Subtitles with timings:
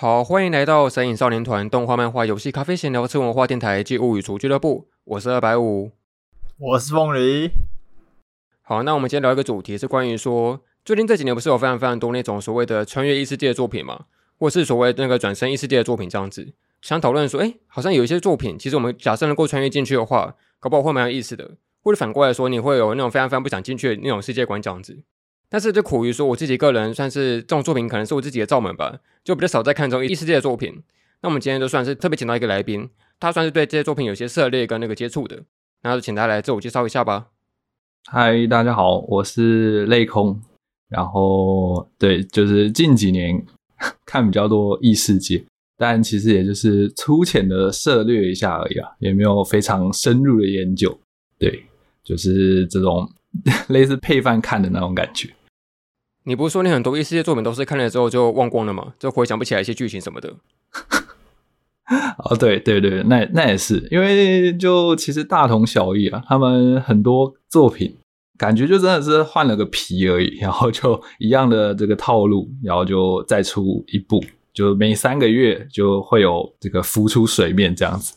[0.00, 4.88] 好，欢迎来到神影少年团动画、漫画、游戏、咖啡闲聊、吃文化电台暨物语厨俱乐部。
[5.04, 5.90] 我是二百五，
[6.56, 7.50] 我是凤梨。
[8.62, 14.06] 好，那我们今天聊一个主题，是关于说，最近这几年不是有非常非常多那种所谓的穿越异世界的作品嘛，
[14.38, 21.58] 或是所谓那个转身异世界的作品这样子，想讨论说，哎，好像有一些作品，其实我们假设能够穿越进去的话，搞不好会蛮有意思的。
[21.82, 25.02] 或者反过来说，你会有那种非常非常不想进去的那种世界观这样子。
[25.50, 30.82] 但是就苦于说，我自己个人算是这种作品，可能是我自己的罩门吧，就比较少在看这种异世界的作品。
[31.22, 32.88] 那我们今天就算是特别请到一个来宾，
[33.18, 35.42] 他算是对这些作品有些涉猎跟那个接触的，
[35.82, 37.26] 那就请他来自我介绍一下吧。
[38.08, 40.40] 嗨，大家好，我是泪空。
[40.88, 43.44] 然后对，就是近几年
[44.06, 45.44] 看比较多异世界，
[45.76, 50.96] 但其实也就是粗浅的涉猎一下而已啊，也没有非常深入的研究。
[51.38, 51.64] 对，
[52.04, 53.08] 就是这种
[53.68, 55.28] 类似配饭看的那种感觉。
[56.24, 58.92] 你不是说你很多异世界作品都是看了之后就忘光了吗？
[58.98, 60.34] 就回想不起来一些剧情什么的。
[62.18, 66.22] 哦，对对对，那那也是，因为就其实大同小异啊。
[66.28, 67.96] 他们很多作品
[68.38, 78.14] 感觉就真的是换了个皮而已，然后就一样的这个套路，然后就再出一部，就每三个月就会有这个浮出水面这样子。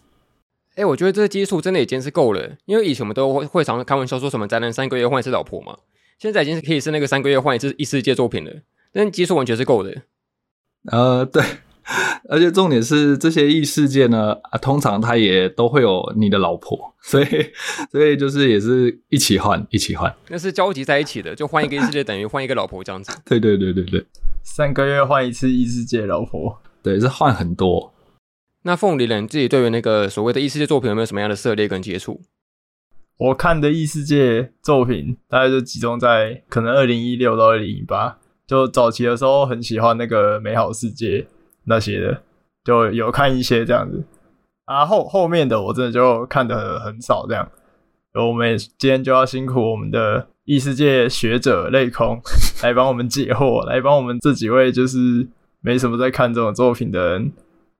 [0.75, 5.77] 哎，我觉得这个基数真的已经是够了，因为以前我们都会会常开玩笑说什么宅男三个月换一次老婆嘛。
[6.23, 8.51] 现在已经是可以是那个三个月换一次异世界作品了，
[8.93, 10.03] 但基数完全是够的。
[10.89, 11.43] 呃，对，
[12.29, 17.25] 而且重点是这些异世界呢，啊，通常它也都会有你的老婆， 所以
[17.91, 23.11] 所以就是也是一起换，一起换，那是交集在一起的，就换一个异世界等于换一个老婆这样子。
[23.27, 24.05] 对对对对对，
[24.43, 27.93] 三个月换一次异世界老婆，对，是换很多。
[28.61, 32.21] 那凤梨人自己对于那个所谓的异世界作品有没有什么样的涉猎跟接触？
[33.17, 41.25] 我看的异世界作品大概就集中在可能二零一六到二零一八，就早期的时候很喜欢那个美好世界
[41.65, 42.21] 那些的，
[42.63, 44.03] 就有看一些这样子。
[44.65, 47.47] 啊后后面的我真的就看的很少这样。
[48.13, 52.19] 我们今天就要辛苦我们的异世界学者泪空
[52.63, 55.27] 来帮我们解惑，来帮我们这几位就是
[55.61, 57.31] 没什么在看这种作品的人，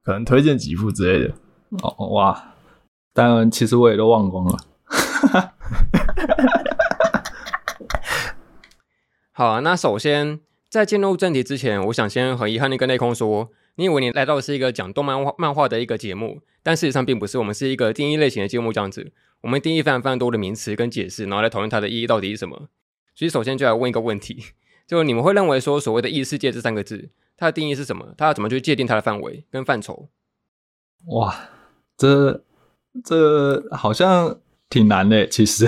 [0.04, 1.34] 可能推荐几部之类的。
[1.82, 2.54] 哦哇，
[3.14, 4.58] 当然其实我也都忘光了。
[9.36, 10.40] 好啊，那首先
[10.70, 19.12] 在进入正题之前，我想先很遗憾的跟内空说，你以为你来到的是一个讲动漫画漫画的一个节目，但事实上并不是，我们是一个定义类型的节目这样子。
[19.42, 22.70] 我们定义非常非常多的名词跟解释，然后来讨论它的意义到底是什么。
[23.16, 24.44] 所以首先就来问一个问题，
[24.86, 28.14] 就你们会认为说所谓的异世界这三个字，它的定义是什么？
[28.16, 30.10] 它要怎么去界定它的范围跟范畴？
[31.08, 31.50] 哇，
[31.98, 32.44] 这
[33.04, 34.40] 这好像。
[34.74, 35.68] 挺难的，其实，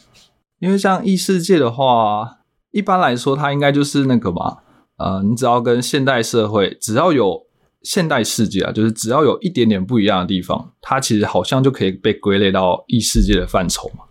[0.60, 2.38] 因为像异世界的话，
[2.70, 4.62] 一般来说，它应该就是那个嘛，
[4.96, 7.46] 呃，你只要跟现代社会，只要有
[7.82, 14.04] 现代世界啊，就是只要有一点点不一样的地方，它其实好像就可以被归类到异世界的范畴嘛。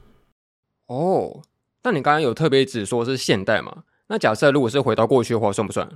[0.85, 1.41] 哦，
[1.81, 3.85] 那你刚刚有特别指说是现代嘛？
[4.09, 5.90] 那假设如果是回到过去的话，算不算？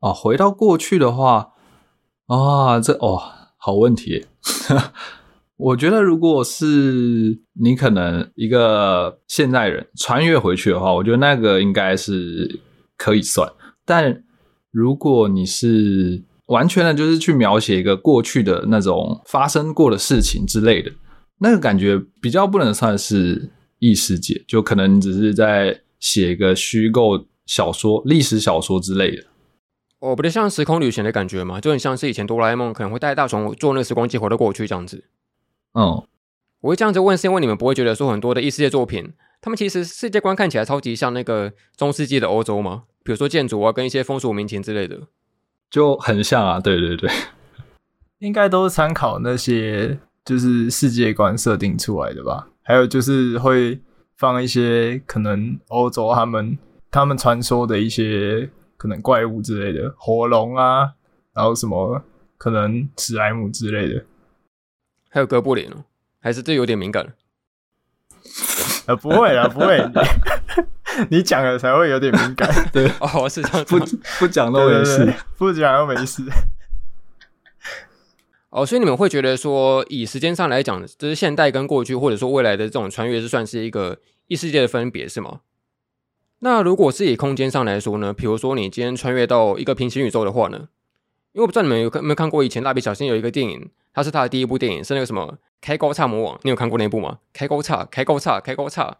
[0.00, 1.52] 啊，回到过去的话，
[2.26, 3.22] 啊，这哦，
[3.56, 4.26] 好问题。
[5.56, 12.60] 我觉得，如果是你可能一个现代人穿越回去的话，我觉得那个应该是
[12.96, 13.48] 可以算。
[13.84, 14.24] 但
[14.72, 20.90] 如果你是完全的，就是去描写一个过去的那种发生过的事情之类的，
[21.38, 29.22] 那个感觉比较不能算是异世界，就可能你只是在写一个虚构小说、历史小说之类的。
[30.00, 31.60] 哦，不就像时空旅行的感觉吗？
[31.60, 35.04] 就很像是以前哆啦 A 梦可能会带大雄坐那个时光机回到过去这样子。
[35.74, 36.02] 嗯，
[36.60, 42.84] 我会这样子问，是因为你们不会觉得说很多的异世界作品，他们其实世界观看起来超级像那个中世纪的欧洲吗？
[43.02, 44.98] 比如说建筑啊，跟一些风俗民情之类的，
[45.68, 46.58] 就很像啊。
[46.58, 47.10] 对对对，
[48.20, 52.48] 应该都是参考那些就是世界观设定出来的吧。
[52.62, 53.78] 还有就是会
[54.16, 56.56] 放一些可能欧洲他们
[56.90, 58.48] 他们传说的一些
[58.78, 60.92] 可能怪物之类的，火龙啊，
[61.34, 62.00] 然后什么
[62.38, 64.04] 可能史莱姆之类的。
[65.14, 65.84] 还有哥布林哦，
[66.20, 67.14] 还是这有点敏感？
[68.86, 69.80] 呃，不会啊，不会，
[71.08, 72.52] 你讲了才会有点敏感。
[72.72, 73.78] 对，哦，是这样，不
[74.18, 76.24] 不讲都没事，不讲都没事。
[78.50, 85.42] 哦，所以你们会觉得说，以时间上来讲，就是现代跟过去，或者说未来的这种穿越，是算是一个异世界的分别，是吗？
[86.40, 88.12] 那如果是以空间上来说呢？
[88.12, 90.70] 比如说你今天穿越到一个平行宇宙的话呢？
[91.30, 93.70] 因为我不知道你们有没有看过以前蜡笔小新有一个电影。
[93.94, 97.18] 它是他的第一部电影，是那个什么开高叉魔王，你有看过那部吗？
[97.32, 98.98] 开高叉，开高叉，开高叉，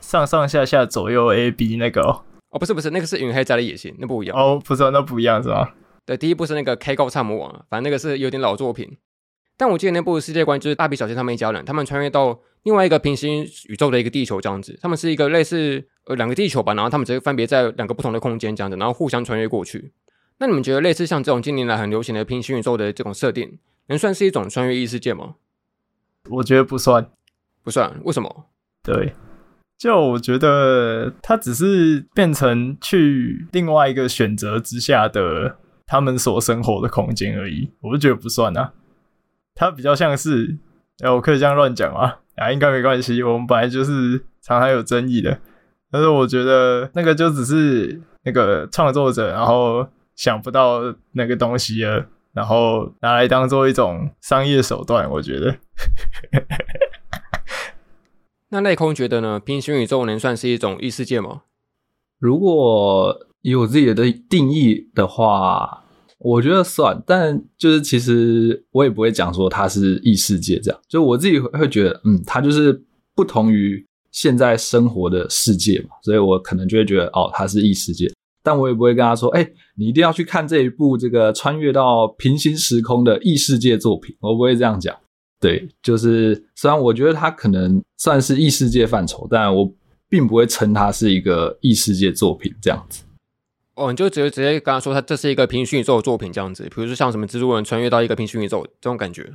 [0.00, 5.74] 上上下下左右 A B 那个哦，哦不是不是，那个是云黑家的野心，那不一样哦，不是那不一样是吧？
[6.04, 8.96] 对，第一部是那个开高差魔王，反正那个是有点老作品。
[9.56, 14.78] 但我记得那部世界观就是蜡笔小新他们一家人，他们穿越到另外一个平行宇宙的一个地球这样子。
[14.80, 19.92] 他们是一个类似呃两个地球吧，然后他们直接分别在两个不同的空间这样子，然后互相穿越过去。
[20.38, 25.34] 那你们觉得类似像这种近年来很流行的平行宇宙的这种设定，能算是一种穿越异世界吗？
[26.30, 27.10] 我觉得不算，
[27.62, 27.92] 不算。
[28.04, 28.46] 为什么？
[28.82, 29.14] 对，
[29.76, 35.56] 就我觉得它只是变成去另外一个选择之下的
[35.86, 38.72] 他们所生活的空间而已，我就觉得不算啊。
[39.54, 40.58] 它比较像是，
[41.00, 42.16] 哎、欸，我可以这样乱讲吗？
[42.36, 43.22] 啊，应该没关系。
[43.22, 45.40] 我们本来就是常常有争议的，
[45.90, 52.06] 但是我觉得那个就只是那个创作者，然后想不到那个东西了，
[52.38, 55.10] 然后拿来当做一种商业手段。
[55.10, 55.58] 我觉得。
[58.50, 59.40] 那内空觉得呢？
[59.40, 61.42] 平行宇宙能算是一种异世界吗？
[62.20, 65.84] 如果以我自己的定义的话。
[66.20, 72.82] 我觉得算，但就是其实我也不会讲说它是异世界这样，就我自己会觉得，嗯，它就是
[73.14, 78.12] 不同于现在生活的世界嘛，所以我可能就会觉得，哦，它是异世界，
[78.42, 84.94] 但我也不会跟他说，哎，你一定要去看这一部这个穿越到平行时空的异世界作品，我不会这样讲。
[85.40, 89.72] 对，就是虽然我觉得它可能算是异世界范畴，但我
[90.08, 93.04] 并不会称它是一个异世界作品这样子。
[93.74, 99.32] 哦，你就直接直接跟他说，他这是一个平行宇宙的作品这样子，比如说像什么蜘蛛人穿越到一个平行宇宙这种感觉。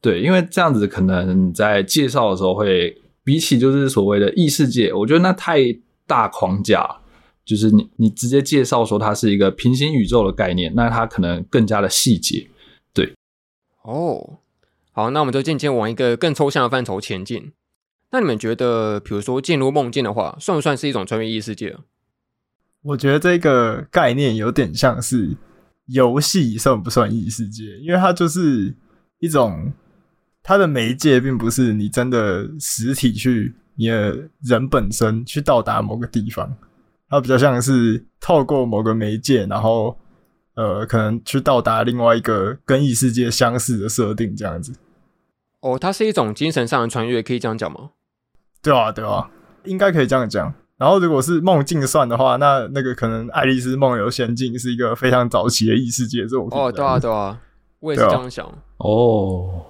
[0.00, 5.58] 对，因为这样子可能在介绍的时候会比起就是所谓的异世界，我觉得那太
[6.06, 6.88] 大框架，
[7.44, 12.48] 就是你你直接介绍说它是一个平行宇宙的概念，那它可能更加的细节。
[12.94, 13.14] 对，
[13.82, 14.38] 哦，
[14.92, 17.52] 好，那我们就渐渐往一个更抽象的范畴前进。
[18.10, 21.76] 那你们觉得，比如说进入梦境的话，算不算是一种穿越异世界？
[22.82, 25.36] 我觉得这个概念有点像是
[25.86, 27.78] 游戏算不算异世界？
[27.80, 28.76] 因为它就是
[29.20, 29.72] 一种
[30.42, 36.54] 它的媒介，并不是你真的实体去你的人本身去到达某个地方，
[37.12, 39.98] 它比较像是透过某个媒介，然后
[40.54, 44.72] 呃，可能去到达另外一个跟异世界相似的设定这样子。
[45.60, 47.90] 哦，它是一种精神上的穿越，可以这样讲吗？
[48.62, 49.30] 对啊，对啊，
[49.64, 50.54] 应该可以这样讲。
[50.78, 56.48] 然后，如果是梦境算的话，那那个可能《爱丽丝梦游仙境》是一个非常早期的异世界这种。
[56.50, 57.38] 哦，对啊，对啊，
[57.80, 58.46] 我也是这样想。
[58.78, 59.66] 哦，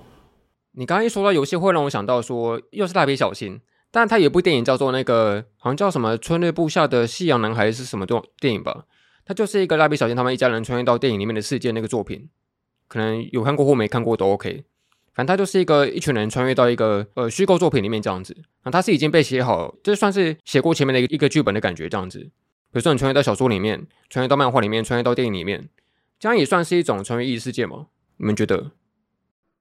[0.74, 3.60] 你刚刚一说到游戏，会让我想到说，又是蜡笔小新，
[3.92, 8.86] 但他有一部电影叫做那个，好像叫什么《春日部下的夕阳男孩》是什么电电影吧？
[9.24, 12.28] 它就是一个蜡笔小新他们一家人穿越到电影里面的世界那个作品，
[12.88, 14.64] 可能有看过或没看过都 OK。
[15.14, 18.34] 反正它就是一个一群人穿越到一个呃虚构作品里面这样子，
[18.64, 22.18] 那它是已经被写好，这算是写过前面的一个一个剧本的感觉这样子。
[22.18, 25.68] 比如说你穿越到小说里面，穿越到漫画里面，穿越到电影里面，
[26.18, 27.88] 这样也算是一种穿越异世界吗？
[28.16, 28.70] 你们觉得？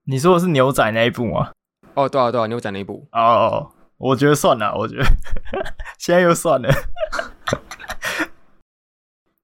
[0.06, 1.51] 你说的是牛仔那一部吗？
[1.95, 3.06] 哦，对啊，对啊，牛仔那一部。
[3.12, 5.03] 哦，我觉得算了，我觉得
[5.98, 6.69] 现在又算了。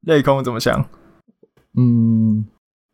[0.01, 0.89] 内空怎么想？
[1.77, 2.45] 嗯，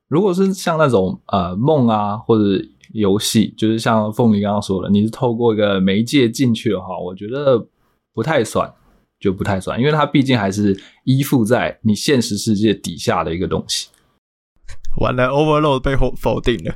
[0.07, 2.65] 如果是像那种呃梦啊，或者。
[2.93, 7.57] 游戏就是像凤梨刚刚说的，你是透过一个媒介进去的话，我觉得
[8.13, 8.71] 不太算，
[9.19, 13.89] 就不太算，因为它毕竟还是依附在你现实世界底下的一个东西。
[14.97, 16.75] 完了，Overload 被否否定了。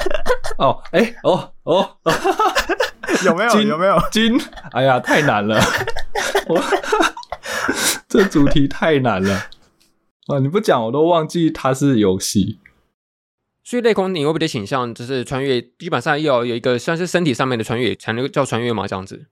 [0.58, 1.96] 哦，哎、欸，哦，哦，
[3.26, 3.60] 有没有？
[3.60, 3.98] 有没有？
[4.10, 4.40] 金？
[4.72, 5.60] 哎呀，太难了，
[6.48, 6.58] 我
[8.08, 9.34] 这主题太难了
[10.28, 10.38] 啊！
[10.40, 12.58] 你不讲我都忘记它是游戏。
[13.62, 15.60] 所以内空，你会不会倾向就是穿越？
[15.60, 18.86] 基本上要有一个算是身体上面的穿越才能叫穿越吗？
[18.86, 19.26] 这样子？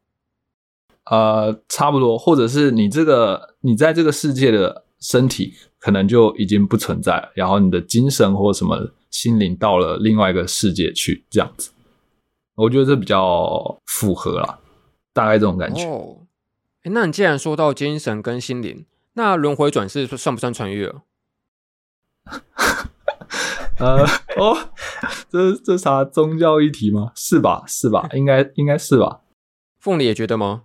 [1.10, 11.70] 呃，差不多，或者是你这个你在这个世界的身体可能就已经不存在了，然后你的精神或什么心灵到了另外一个世界去，这样子。
[12.56, 14.58] 我觉得这比较符合啦，
[15.12, 15.84] 大概这种感觉。
[15.84, 16.26] 哦，
[16.82, 21.02] 诶，那你既然说到精神跟心灵，那轮回转世算不算穿越啊？
[23.78, 24.02] 呃
[24.38, 24.56] 哦，
[25.28, 27.12] 这这啥宗教议题吗？
[27.14, 27.62] 是吧？
[27.66, 28.08] 是吧？
[28.14, 29.20] 应该应该是吧？
[29.78, 30.62] 凤梨也觉得吗？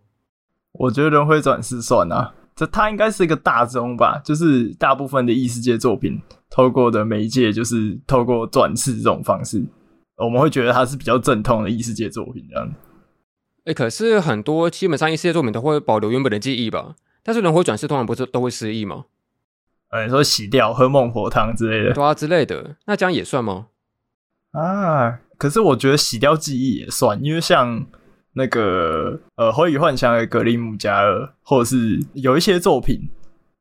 [0.71, 9.61] 我觉得轮回转世算啊，这它应该是一个大宗吧，就是大部分的异世界作品透过的媒介就是透过转世这种方式，
[10.23, 12.73] 我们会觉得它是比较正统的异世界作品这样。
[13.63, 16.95] 哎、欸，可是很多基本上异世界作品都会保留原本的记忆吧？
[17.23, 19.05] 但是轮回转世通常不是都会失忆吗？
[19.89, 23.67] 呃，你说洗掉、喝孟婆汤之类的，对啊之类的，那这样也算吗？
[24.51, 27.85] 啊，可是我觉得洗掉记忆也算，因为像
[28.33, 33.09] 那个呃《火与幻想》的格林姆加尔，或者是有一些作品，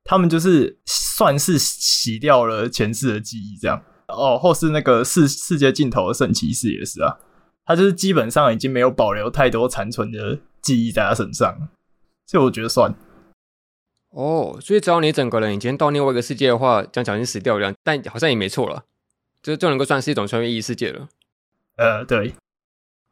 [0.04, 3.82] 他们就是算是洗掉了前世的记忆，这样
[4.20, 4.38] 哦。
[4.38, 7.18] 或是那个世世界尽头的圣骑士也是啊，
[7.64, 11.68] 他就是基本上已经没有保留太多残存的记忆在他身上，
[12.26, 12.94] 所以我觉得算。
[14.10, 18.84] 哦，所以只要你整个人已经到另外一个世界的话，讲讲已经死掉了，但好像也没错了，
[19.42, 21.08] 这就能够算是一种穿越异世界了。
[21.76, 22.34] 呃，对。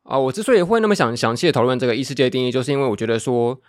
[0.03, 3.61] 啊，我之所以会那么想详细的讨论这个异世界的定义，就是因为我觉得说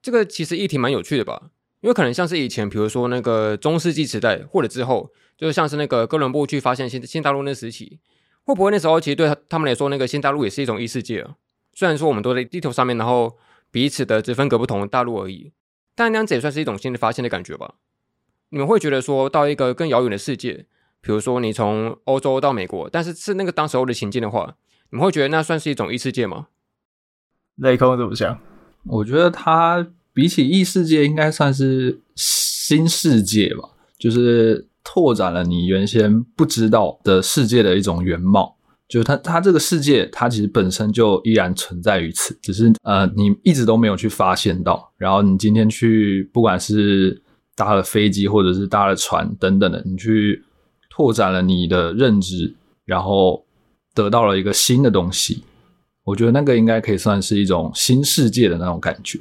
[0.00, 1.50] 这个其实议题蛮有趣的吧。
[1.80, 8.00] 因为可能像是以前，比如说那个中世纪时代，或者之后，就是像是那个哥伦布去发现新新大陆那时期，
[8.42, 11.36] 会不会那时候其实对他们来说，那个新大陆也是一种异世界啊？
[11.72, 13.38] 虽然说我们都在地球上面，然后
[13.70, 15.52] 彼此的只分隔不同的大陆而已，
[15.94, 17.76] 但那样子也算是一种新的发现的感觉吧？
[18.50, 20.66] 你们会觉得说到一个更遥远的世界，
[21.00, 24.56] 比如说你从欧洲到美国，但是是那个当时候的情境的话，
[24.90, 26.48] 你们会觉得那算是一种异世界吗？
[27.56, 28.40] 雷空怎么想？
[28.84, 29.88] 我觉得他。
[30.10, 38.56] 比起异世界，应该算是新世界吧，就是拓展了你原先不知道的世界的一种原貌。
[38.88, 44.90] 就是它，它这个世界，它其实本身就依然存在于此，只是呃，你一直都没有去发现到。
[44.96, 47.20] 然后你今天去，不管是
[47.54, 50.42] 搭了飞机，或者是搭了船等等的，你去
[50.88, 52.54] 拓展了你的认知，
[52.86, 53.44] 然后
[53.94, 55.44] 得到了一个新的东西。
[56.04, 59.18] 我觉得那个应该可以算是一种新世界的那种感觉。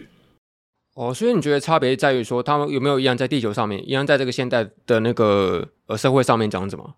[0.98, 6.96] 哦，所以你觉得差别在于说，他们有没有一样在地球上面，一样在这个现代的那个呃社会上面这样子吗？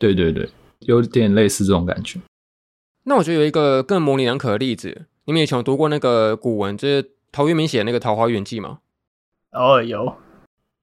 [0.00, 0.48] 对对对，
[0.80, 2.18] 有点类似这种感觉。
[3.04, 8.80] 那我觉得有一个更模棱两可的例子，你们以前有读过那个古文，就是陶渊明写的那个《桃花源记》吗？
[9.52, 10.16] 哦，有。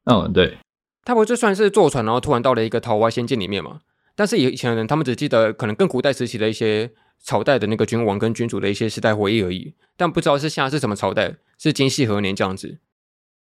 [0.06, 0.60] 嗯，对。
[1.04, 3.82] 他不就算是坐船，然后突然到了一个桃花仙境里面嘛？
[4.16, 6.94] 但是以前的人，他们只记得可能更古代时期的一些。
[7.24, 12.80] 朝代的那个君王跟君主的一些时代回忆而已，但不知道是现在是什么朝代，是今夕何年这样子。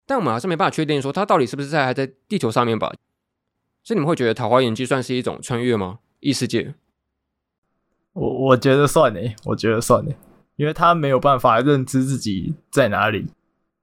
[0.07, 2.93] 但我们还是没办法确定说它到底是不是在还在地球上面吧。
[3.85, 5.99] 所以你们会觉得《桃花源记》算是一种穿越吗？
[6.21, 6.75] 异世界？
[8.13, 10.13] 我我觉得算呢，我觉得算呢，
[10.57, 13.27] 因为他没有办法认知自己在哪里，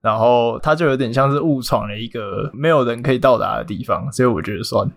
[0.01, 4.91] 然后他就有点像是误闯了一个没有人可以到达的地方，所以我觉得算。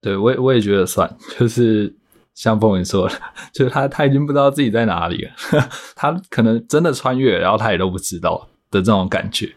[0.00, 1.97] 对，我也我也觉得算，就是。
[2.38, 3.20] 像凤云说的，
[3.52, 5.32] 就是他他已经不知道自己在哪里了，
[5.96, 9.56] 他可能真的穿越，然后他也都不知道的这种感觉。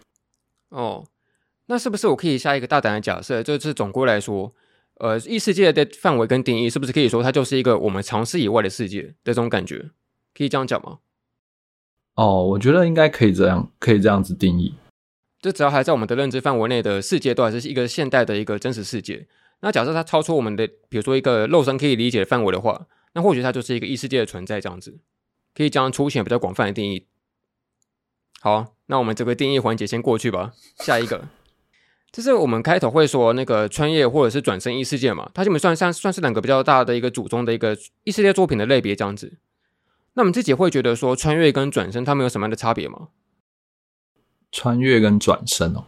[0.69, 1.05] 哦，
[1.67, 4.51] 那是不是我可以下一个大胆的假设，就是总归来说，
[4.95, 9.91] 呃，异世界的范围跟定义，是不是可以说它就是一个我们常识以外的世界的这种感觉？
[10.35, 10.97] 可以这样讲吗？
[12.15, 14.73] 哦，我觉得应该可以这样，可以这样子定义。
[15.39, 19.27] 就只要还在我们的认知范围内的世界，都还是一个现代的一个真实世界。
[19.61, 24.99] 那假设它超出我们的，比如说一个肉身可以理解的范围的话，那或许它就是一个异世界的存在，这样子
[25.55, 27.07] 可以这样粗浅比较广泛的定义。
[28.39, 30.53] 好，那我们这个定义环节先过去吧。
[30.77, 31.27] 下一个，
[32.11, 39.37] 就是我们开头会说那个穿越或者是转生异世界嘛，它基本算算算是两个比较大的一个祖宗的一个异世界作品的类别这样子。
[40.13, 43.09] 那我们自己会觉得说穿越跟转生它们有什么样的差别吗？
[44.51, 45.85] 穿越跟转生哦。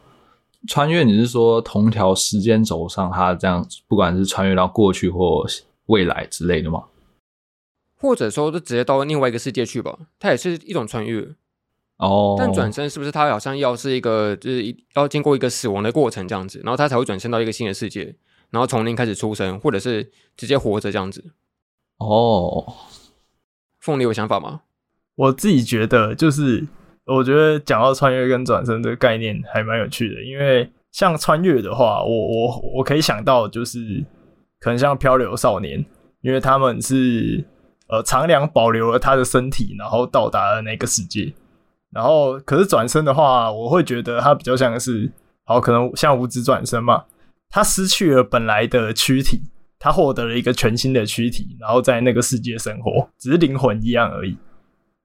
[0.67, 5.45] 穿越，你是说同条时间轴上，它这样不管是穿越到过去或
[5.87, 6.85] 未来之类的吗？
[7.97, 11.27] 或者说，就直接到另外一个世界去吧，它也是一种穿越
[11.97, 12.35] 哦。
[12.37, 18.15] 但转身是不是它好像要是一个，就是要经过一个死亡的过程这样子，然后它才会转身到一个新的世界，
[18.49, 21.23] 然后从零开始出生，或者是直接活着这样子？
[21.97, 22.73] 哦，
[23.79, 24.61] 凤梨有想法吗？
[25.15, 26.67] 我自己觉得就是。
[27.05, 34.03] 我觉得讲到穿越跟转生这个概念还蛮有趣的，因为像穿越的话，我我我可以想到就是
[34.59, 35.85] 可能像漂流少年，
[36.21, 37.43] 因为他们是
[37.89, 41.33] 呃长良保留了他的身体，然后到达了那个世界。
[41.91, 45.11] 然后可是转生的话，我会觉得他比较像是，
[45.43, 47.03] 好可能像无职转生嘛，
[47.49, 49.41] 他失去了本来的躯体，
[49.77, 54.37] 他获得了一个全新的躯体，然后在那个世界生活，只是灵魂一样而已。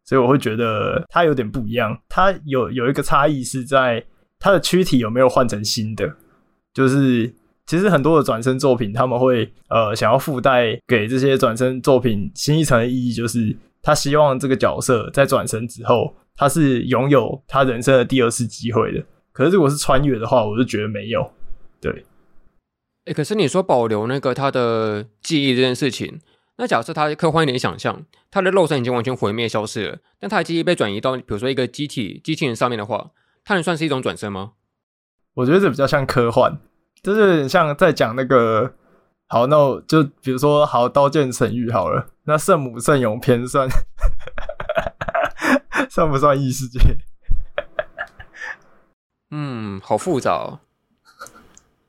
[0.08, 4.02] 所以我会觉得它有点不一样，它有有一个差异是在
[4.38, 6.10] 它的躯体有没有换成新的。
[6.72, 7.30] 就是
[7.66, 19.04] 其实很多的转生作品，他们会呃想要附带给这些转生作品新一层的意义，就是他希望这个角色在转生之后，他是拥有他人生的第二次机会的。
[19.30, 21.30] 可是如果是穿越的话，我就觉得没有。
[21.82, 22.06] 对，
[23.04, 26.18] 哎、可是你说保留那个他的记忆这件事情。
[26.58, 33.12] 那假设他科幻一点想象，他的肉身已经完全毁灭消失了，但他的记忆被转移到比如说一个机体机器人上面的话，
[33.44, 34.52] 它能算是一种转生吗？
[35.34, 36.58] 我觉得这比较像科幻，
[37.02, 38.74] 就是像在讲那个。
[39.30, 43.68] 好，那我就比如说，好，刀剑神域好了，那圣母圣勇篇算
[45.90, 46.80] 算不算异世界？
[49.30, 50.60] 嗯，好复杂哦。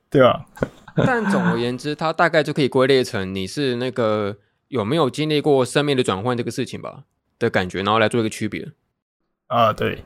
[0.09, 0.47] 对吧？
[0.97, 4.35] 但总而言之，它大概就可以归类成你是那个
[4.69, 7.03] 有没有经历过生命的转换这个事情吧
[7.38, 8.71] 的感觉，然后来做一个区别。
[9.47, 10.05] 啊，对。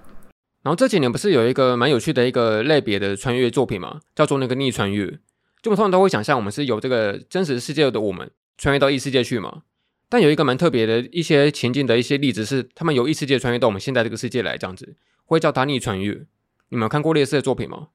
[0.63, 5.19] 然后这几年不是有一个蛮有趣的一个类别的穿越作品嘛，叫做那个逆穿越。
[5.61, 9.63] 就我们通常都会想象我们是有这个真实世界的我们穿越到异世界去嘛。
[10.09, 16.25] 但有一个蛮特别的一些情境的一些例子是，他们由异世界穿越到我们现在这个世界来，这样子会叫它逆穿越。
[16.69, 17.89] 你们有看过类似的作品吗？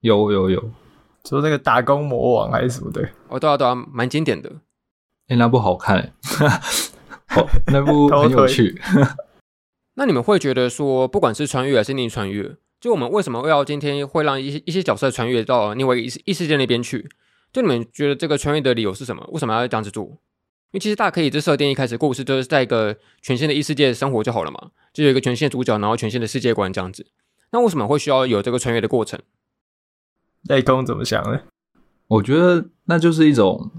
[0.00, 0.70] 有有有，
[1.24, 3.08] 说那个打工魔王还是什么的？
[3.28, 4.50] 哦，对啊对啊，蛮经典的。
[5.28, 6.12] 哎、欸，那部好看，
[7.34, 8.80] 哦，那部 很有趣。
[9.94, 17.08] 那你们会觉得说，不管是穿越还是逆穿越，就我们为什么要今天会让一些一些角色穿越到另外一异世界那边去？
[17.52, 19.26] 就你们觉得这个穿越的理由是什么？
[19.32, 20.04] 为什么要这样子做？
[20.04, 27.06] 因为其实大家可以这设定一开始故事就是在一个全新的异世界生活就好了嘛，就有一个全新的主角，然后全新的世界观这样子。
[27.50, 29.18] 那为什么会需要有这个穿越的过程？
[30.48, 31.40] 内功怎么想呢？
[32.08, 33.70] 我觉得那就是一种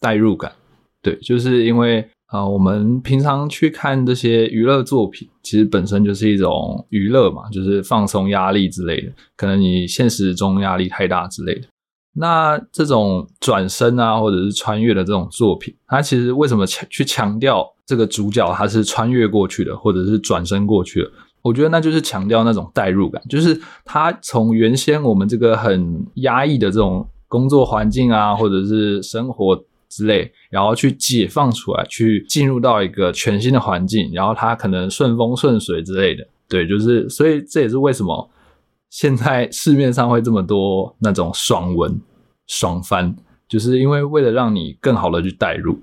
[0.00, 0.52] 代入感，
[1.02, 2.08] 对，就是因为。
[2.32, 9.10] 啊、我们平常去看这些娱乐作品，其实本身就是一种娱乐嘛，就是放松压力之类的。
[9.36, 11.66] 可能你现实中压力太大之类的，
[12.14, 21.10] 那这种转身啊，或者是穿越的这种作品，它其实为什么强去强调这个主角他是穿越过去的，或者是转身过去的？
[21.42, 29.60] 我觉得那就是强调那种代入感，就是他从原先我们这个很压抑的这种工作环境啊，或者是生活。
[29.90, 38.30] 之类，然后去解放出来，去进入到一个全新的环境，然后他可能顺风顺水之类的，对，就是，所以这也是为什么
[38.88, 42.00] 现在市面上会这么多那种爽文、
[42.46, 43.14] 爽番，
[43.48, 45.78] 就是因为为了让你更好的去代入，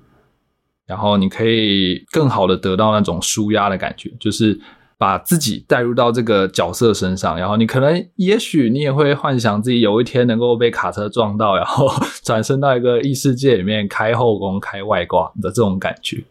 [0.86, 4.58] 然后你可以更好的得到那种舒压的感觉，就是。
[4.98, 11.88] 把自己带入到这个角色身上，然后你可能，也许你也会幻想自己有一天能够被卡车撞到，然后
[12.24, 16.24] 转身到一个异世界里面开后宫、开外挂的这种感觉，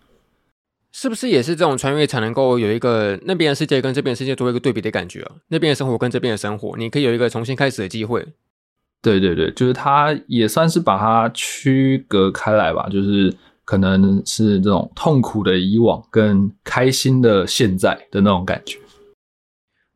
[0.91, 5.31] 是不是也是这种穿越才能够有一个那边的世界跟这边的世界做一个对比的感觉啊？
[5.47, 8.27] 那边的生活跟这边的生活，你可以有一个重新开始的机会。
[9.01, 13.33] 对对对，就是它也算是把它区隔开来吧，就是。
[13.67, 18.79] 可能是这种痛苦的以往跟开心的现在的那种感觉。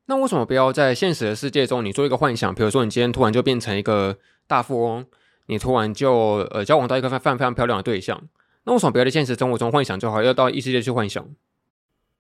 [0.08, 2.54] 那为什么不要在现实的世界中，你做一个幻想？
[2.54, 5.06] 比如说，你今天突然就变成一个大富翁，
[5.46, 8.22] 你突然就呃交往到一个非常非常漂亮的对象。
[8.66, 11.26] 那为什么不要在现实生活中幻想就好，要到异世界去幻想？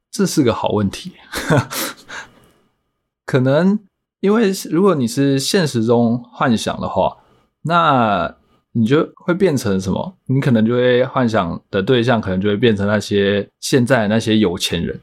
[0.09, 1.11] 这是个好问题。
[3.27, 3.77] 可能
[4.21, 7.17] 因为如果你是现实中幻想的话，
[7.63, 8.37] 那。
[8.73, 10.17] 你就会变成什么？
[10.27, 14.99] 你可能就会幻想的对象，可能就会变成那些现在那些有钱人。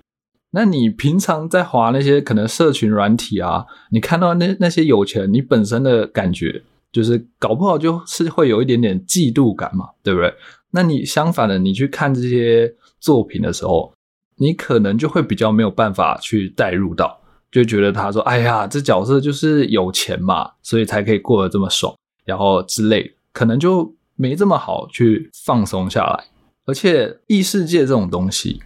[0.51, 10.33] 那你平常在滑那些可能社群软体啊，你看到那那些有钱，你本身的感觉就是搞不好就是会有一点点嫉妒感嘛，对不对？
[10.71, 13.93] 那你相反的，你去看这些作品的时候，
[14.37, 17.21] 你可能就会比较没有办法去带入到，
[17.53, 26.25] 就觉得他说：“哎呀，这角色就是有钱嘛，所以才可以过得这么爽，然后之类的。”可能就没这么好去放松下来，
[26.67, 28.61] 而且异世界这种东西，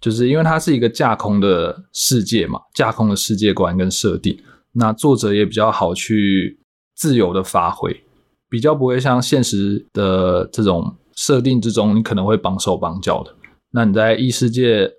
[0.00, 4.36] 就是因为它是一个架空的世界嘛，架空的世界观跟设定，
[4.72, 6.58] 那作者也比较好去
[6.94, 8.02] 自由的发挥，
[8.48, 13.32] 比较不会像现实的这种设定之中，你可能会绑手绑脚的。
[13.70, 14.90] 那你在异世界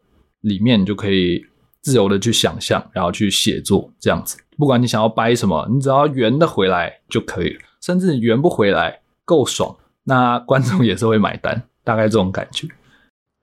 [0.41, 1.43] 里面，你就可以
[1.81, 4.37] 自由的去想象，然后去写作这样子。
[4.57, 8.99] 不管你想要掰什么，你只要圆的回来就可以了，甚至圆不回来。
[9.27, 12.65] 够爽，那观众也是会买单， 大概这种感觉。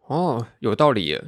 [0.06, 1.22] 哦，有道理耶。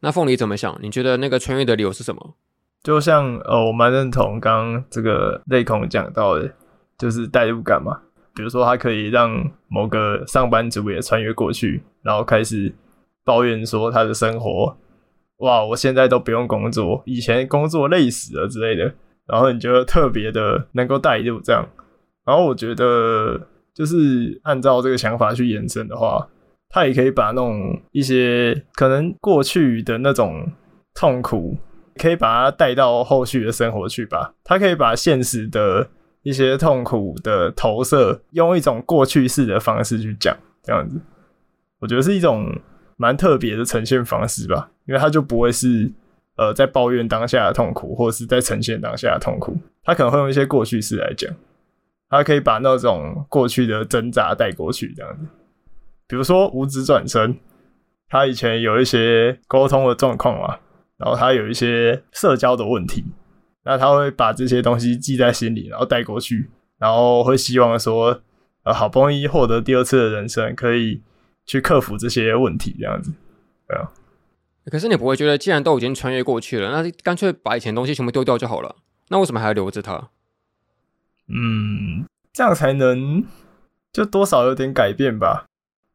[0.00, 0.78] 那凤梨怎么想？
[0.80, 2.34] 你觉得那个穿越的理由是什么？
[2.82, 6.50] 就像呃，我蛮认同刚刚这个类孔讲到的，
[6.96, 8.00] 就是代入感嘛。
[8.34, 9.30] 比如说，他可以让
[9.68, 12.74] 某个上班族也穿越过去，然后开始
[13.22, 14.74] 抱怨说他的生活，
[15.40, 18.94] 哇，我现在都不用工作，以前工作累死了之类的。
[19.26, 21.68] 然后你就特别的能够代入这样。
[22.24, 23.46] 然后我觉得。
[23.74, 26.28] 就是按照这个想法去延伸的话，
[26.68, 30.46] 他也可以把那种一些可能过去的那种
[30.94, 31.56] 痛苦，
[31.96, 34.34] 可以把它带到后续的生活去吧。
[34.44, 35.88] 他可以把现实的
[36.22, 41.00] 一些痛苦的投射，用一种过去式的方式去讲，这样子，
[41.78, 42.54] 我觉得是一种
[42.96, 44.70] 蛮特别的呈现方式吧。
[44.86, 45.90] 因为他就不会是
[46.36, 51.32] 呃在抱怨当下的痛苦，或者是在呈现当下的痛苦，他可能会用一些过去式来讲。
[52.10, 55.26] 他可以把那种过去的挣扎带过去，这样子。
[56.08, 57.38] 比如说五指转生，
[58.08, 60.58] 他以前有一些沟通的状况嘛，
[60.96, 63.04] 然后他有一些社交的问题，
[63.64, 68.20] 那他会把这些东西记在心里，然后带过去，然后会希望说，
[68.64, 71.00] 呃，好不容易获得第二次的人生，可以
[71.46, 73.12] 去克服这些问题，这样子，
[73.68, 73.88] 对啊。
[74.66, 78.76] 可是你不会觉得，既然都已经穿越过去了，那干脆把以前东西全部丢掉就好了？
[79.08, 80.10] 那为什么还要留着它？
[81.32, 83.24] 嗯，这样才能
[83.92, 85.46] 就多少有点改变吧。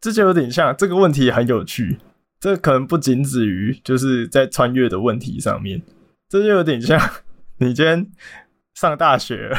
[0.01, 1.97] 这就有点像这个问题很有趣，
[2.39, 5.81] 这可能不仅止于就是在穿越的问题上面，
[6.29, 6.99] 这就有点像
[7.57, 8.07] 你今天
[8.75, 9.51] 上大学，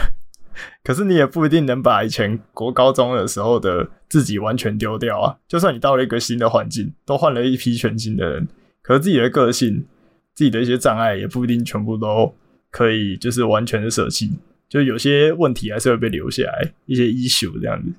[0.84, 5.36] 可是你也不一定能把以前国高中的时候的自己完全丢掉啊。
[5.48, 8.46] 就算你到了一个新的环境，都换了一批全新的人，
[8.82, 9.84] 可是自己的个性、
[10.32, 12.32] 自己的一些障碍也不一定全部都
[12.70, 17.92] 可以就是完全的舍弃，就有些问题还是会被留下来，一些 issue 这样子。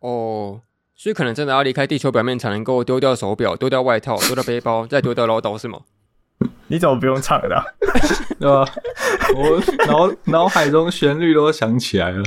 [0.00, 0.60] 哦。
[0.96, 5.80] 所以可能真的要离开地球表面才能够丢掉手表、丢掉外套、 丢掉背包，再丢掉唠叨，是吗？
[6.68, 7.64] 你怎么不用唱的、啊？
[8.38, 8.64] 对吧？
[9.34, 12.22] 我脑脑海中旋律都想起来了。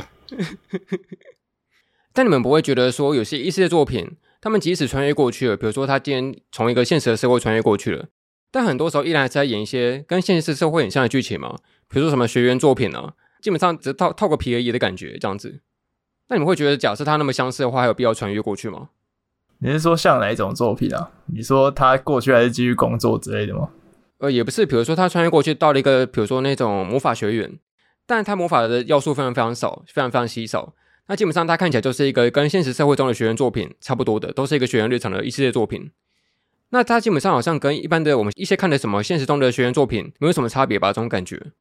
[2.13, 8.07] 但你们不会觉得说，有些异世界作品，他们即使穿越过去了，比如说他今天从一个现实的社会穿越过去了，
[8.51, 11.55] 但很多时候依然还是在演一些跟现实社会很像的剧情嘛？
[11.87, 15.61] 比如说什么学员作品啊，基本上只套套个皮而已的感觉，这样子。
[16.29, 18.89] 那你们会觉得，假设他那么相似的话，还有必要穿越过去吗？
[19.59, 21.09] 你是说像哪一种作品啊？
[21.27, 23.69] 你说他过去还是继续工作之类的吗？
[24.19, 27.57] 呃，也不是，比如说他穿越过去到了一个，比如说那种魔法学院，
[28.05, 30.73] 但他魔法的要素非常非常少，非常非常稀少。
[31.07, 35.91] 那基本上他看起来就是一个跟现实社会中的学院作品差不多的，都是一个学院日常的一系列作品。
[36.69, 40.89] 那他基本上好像跟一般的我们一些看的什么现实中的学院作品没有什么差别吧？
[40.89, 41.53] 这种感觉。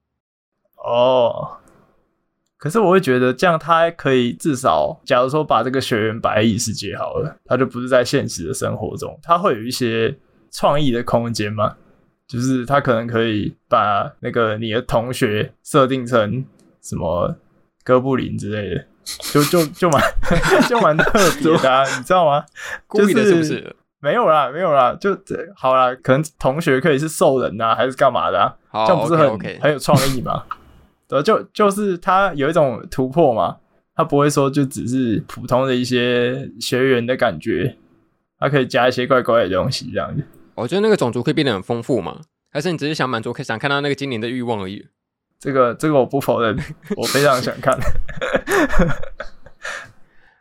[0.77, 1.59] 哦。
[2.59, 10.16] 可是我会觉得这样，他可以至少，假如说把这个学员摆在异世界好了，他就不是在现实的生活中，他会有一些
[10.51, 11.77] 创意的空间嘛？
[12.27, 16.45] 就是他可能可以把那个你的同学设定成
[16.83, 17.37] 什么
[17.85, 18.85] 哥布林之类的，
[19.33, 20.03] 就就就蛮
[20.69, 22.45] 就蛮特别的啊，你知道吗？
[22.88, 23.77] 故意的是不是？
[24.01, 25.16] 没有啦，没有啦，就
[25.55, 25.95] 好啦。
[26.03, 29.62] 可能同学可以是兽人啊，还是干嘛的这样不是很 okay, okay.
[29.62, 30.42] 很有创意吗？
[31.09, 33.57] 对，就就是他有一种突破嘛，
[33.95, 37.77] 他不会说就只是普通的一些学员的感觉，
[38.38, 40.25] 他可以加一些怪怪的东西这样子。
[40.55, 44.87] 我觉得那个种族可以变得很丰富嘛，还是你只是想满足想看到那个精灵的欲望而已？
[45.38, 46.57] 这个这个我不否认，
[46.97, 47.79] 我非常想看。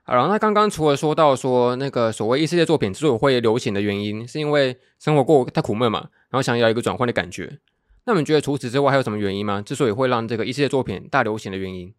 [0.03, 5.99] 好，然后那刚刚除了说到说那个所谓异世界作品之所以会流行的原因，是因为生活过太苦闷嘛，
[6.29, 7.59] 然后想要一个转换的感觉。
[8.07, 9.61] 那你们觉得除此之外还有什么原因吗？
[9.61, 11.91] 之所以会让这个一系列作品大流行的原因？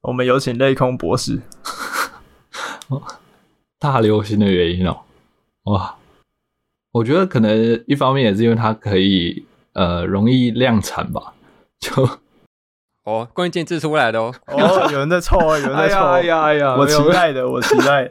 [0.00, 1.42] 我们有请内空博士。
[3.78, 5.00] 大流行的原因哦，
[5.64, 5.96] 哇，
[6.92, 9.44] 我觉得可能一方面也是因为它可以
[9.74, 11.34] 呃容易量产吧，
[11.78, 12.08] 就
[13.04, 18.10] 哦关键字出来的哦，哦有人在凑啊，有人在凑， 哎呀哎呀，我期待的，我期待，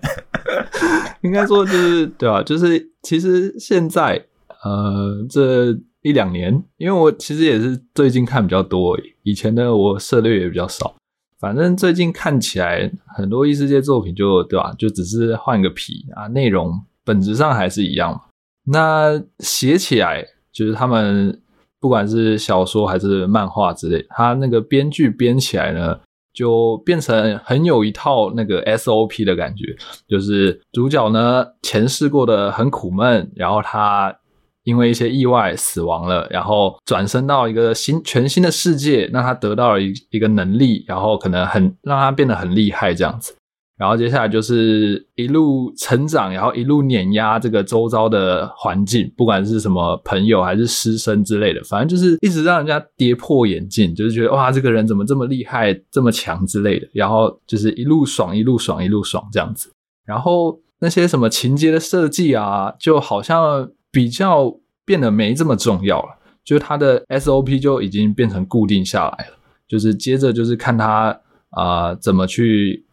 [1.21, 2.43] 应该说就是对吧、啊？
[2.43, 4.27] 就是其实现在
[4.63, 5.75] 呃这。
[6.03, 10.95] 一两年，因为我其实也是最近看比较多，以前呢我涉猎也比较少。
[11.39, 16.71] 反正最近看起来很多异世界作品就对吧，就只是换个皮啊，内容
[17.03, 18.19] 本质上还是一样。
[18.65, 21.39] 那写起来就是他们
[21.79, 25.99] 不管是小说还是漫画之类，他那个编剧编起来呢，
[26.33, 29.75] 就变成很有一套那个 SOP 的感觉，
[30.07, 34.15] 就是主角呢前世过得很苦闷，然后他。
[34.63, 43.33] 因为一些意外死亡了，然后转生到一个新全新的世界，让他得到了一一个能力，然后可能很让他变得很厉害这样子。
[43.77, 56.87] 然后接下来就是一路成长，然后一路碾压这个周遭的环境，不管是什么朋友还是师生之类的，反正就是一直让人家跌破眼镜，就是觉得哇，这个人怎么这么厉害，这么强之类的。
[56.93, 59.71] 然后就是一路爽，一路爽，一路爽这样子。
[60.05, 63.67] 然后那些什么情节的设计啊，就好像。
[63.91, 72.85] 比较变得没这么重要了，就是它的 SOP 就已经变成固定下来了，就是接着就是看他啊、怎么去，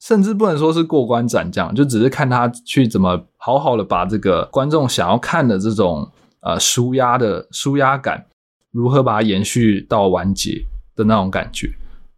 [0.00, 8.24] 甚至不能说是过关斩将，就只是看他去怎么好好的把这个观众想要看的这种呃舒压的舒压感，
[8.72, 10.64] 如何把它延续到完结
[10.94, 11.70] 的那种感觉。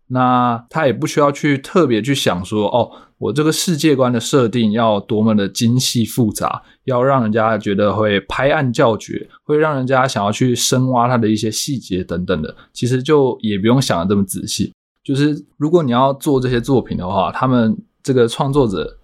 [0.07, 12.55] 那他也不需要去特别去想说，哦，我这个世界观的设定要多么的精细复杂，要让人家觉得会拍案叫绝，会让人家想要去深挖它的一些细节等等的。
[12.73, 14.73] 其实就也不用想的这么仔细。
[15.05, 18.99] 就是如果你要做这些作品的话，他们这个创作者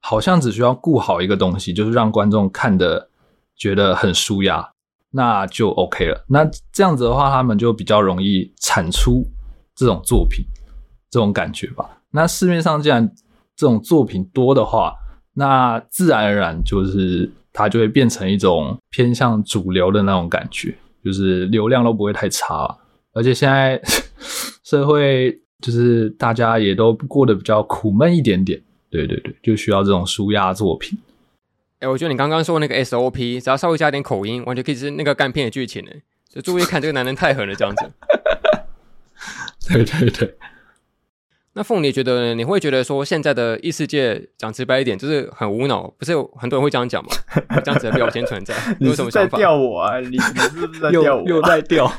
[0.00, 3.08] 好像只需要顾好一个东西，就是让观众看得
[3.56, 4.68] 觉得很舒压，
[5.10, 6.24] 那就 OK 了。
[6.28, 9.24] 那这样子的话，他们就比较容易产出。
[9.78, 10.42] 这种作品，
[11.10, 11.98] 这种感觉吧。
[12.10, 13.14] 那市面上既然
[13.56, 14.94] 这种作品多的话，
[15.32, 22.78] 那自然而然就是它就会变成一种偏向主流的那种感觉，就是流量都不会太差。
[23.12, 23.80] 而且现在
[24.62, 30.98] 社会就是大家也都过得比较苦闷一点点，对对对，就需要这种舒压作品。
[31.78, 35.90] 哎，我觉得你刚刚说那个 SOP，只要稍微加点口音，完全可以是那个干片的剧情呢。
[36.28, 37.90] 就注意看这个男人太狠了，这样子。
[39.68, 40.36] 对 对对。
[41.58, 42.34] 那凤梨觉得呢？
[42.34, 47.08] 你会觉得说现在的异世界讲直白一点，就是很无脑，不是有很多人会这样讲吗？
[47.64, 49.38] 这样子的标签存在，你有什么想法？
[49.38, 49.98] 在钓我啊？
[49.98, 51.22] 你你是不是在钓我？
[51.22, 51.90] 又又在钓？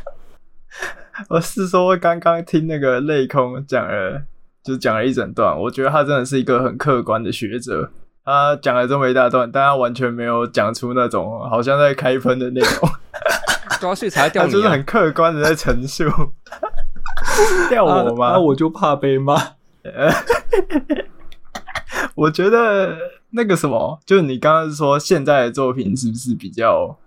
[1.30, 4.22] 我是说，刚刚听那个泪空讲了，
[4.64, 5.60] 就讲了一整段。
[5.60, 7.90] 我觉得他真的是一个很客观的学者，
[8.24, 12.90] 他讲了这么一大段，但他完全没有讲出那种好像在开喷的内容。
[13.82, 16.06] 主要是才钓你，就是很客观的在陈述。
[17.70, 18.18] 钓我吗？
[18.18, 19.36] 那、啊啊、我就怕被骂。
[22.16, 22.98] 我觉得
[23.32, 26.98] 那个什么，就是你刚刚说现在的作品是不是比较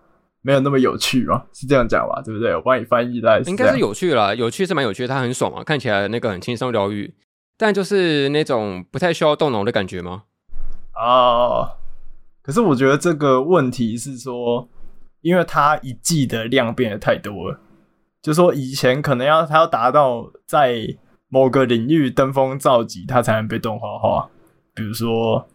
[0.42, 1.44] 没有那么有趣嘛？
[1.52, 2.22] 是这样讲吧？
[2.24, 2.54] 对不对？
[2.54, 7.12] 我帮你翻译来，应该是有趣啦，有趣是蛮有趣的，它很爽啊，看起来那个很轻松疗愈，
[7.58, 10.22] 但就是那种不太需要动脑的感觉吗？
[10.94, 11.72] 哦，
[12.42, 14.68] 可是我觉得这个问题是说，
[15.20, 17.60] 因为它一季的量变得太多了。
[18.22, 20.86] 就说以前可能要他要达到在
[21.28, 24.28] 某个领域登峰造极，他才能被动画化。
[24.74, 25.48] 比如说，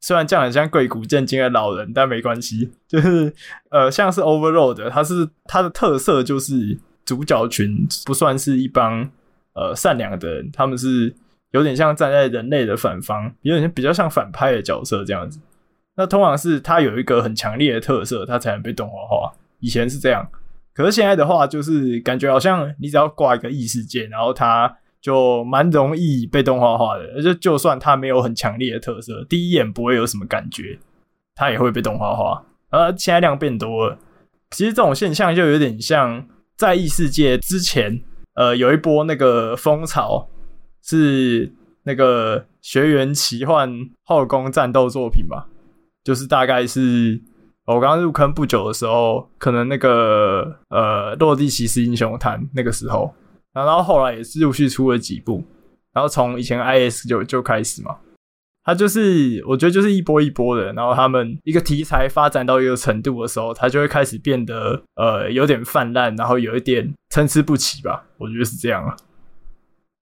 [0.00, 2.70] 虽然这样很像贵古贱今的老人，但没关系。
[2.86, 3.32] 就是
[3.70, 9.10] 呃，像是 Overlord，它是它的特色就是主角群不算是一帮
[9.54, 11.14] 呃善良的人，他们是
[11.52, 15.40] 有点像站在人类的反方，有点比较像反派的角色这样子。
[15.96, 19.32] 那通常是他有一个很强烈的特色，他才能被动画化。
[19.60, 20.28] 以前是这样。
[20.74, 27.04] 可是现在的话，就是感觉好像你只要挂一个异世界，然后它就蛮容易被动画化的。
[27.14, 30.78] 而且就算它没有很强烈的特色，第一眼不会有什么感觉，
[31.34, 32.42] 它也会被动画化。
[32.70, 33.98] 而现在量变多了，
[34.50, 38.02] 其实这种现象就有点像在异世界之前，
[38.34, 40.26] 呃，有一波那个风潮
[40.82, 43.70] 是那个学园奇幻
[44.04, 45.48] 后宫战斗作品吧，
[46.02, 47.20] 就是大概是。
[47.64, 53.14] 我刚入坑不久的时候，可能那个呃《落地骑士英雄谭》那个时候，
[53.52, 55.44] 然后后来也是陆续出了几部，
[55.92, 57.96] 然后从以前 IS 就就开始嘛，
[58.64, 68.96] 它就是我觉得就是一波一波的，然后他们一个题材发展到一个程度的时候，它就会开始变得呃有点泛滥，然后有一点参差不齐吧，我觉得是这样啊。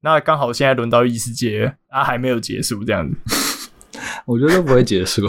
[0.03, 3.71] 那刚好现在轮到异世界，啊还没有结束这样子，
[4.25, 5.27] 我觉得都不会结束。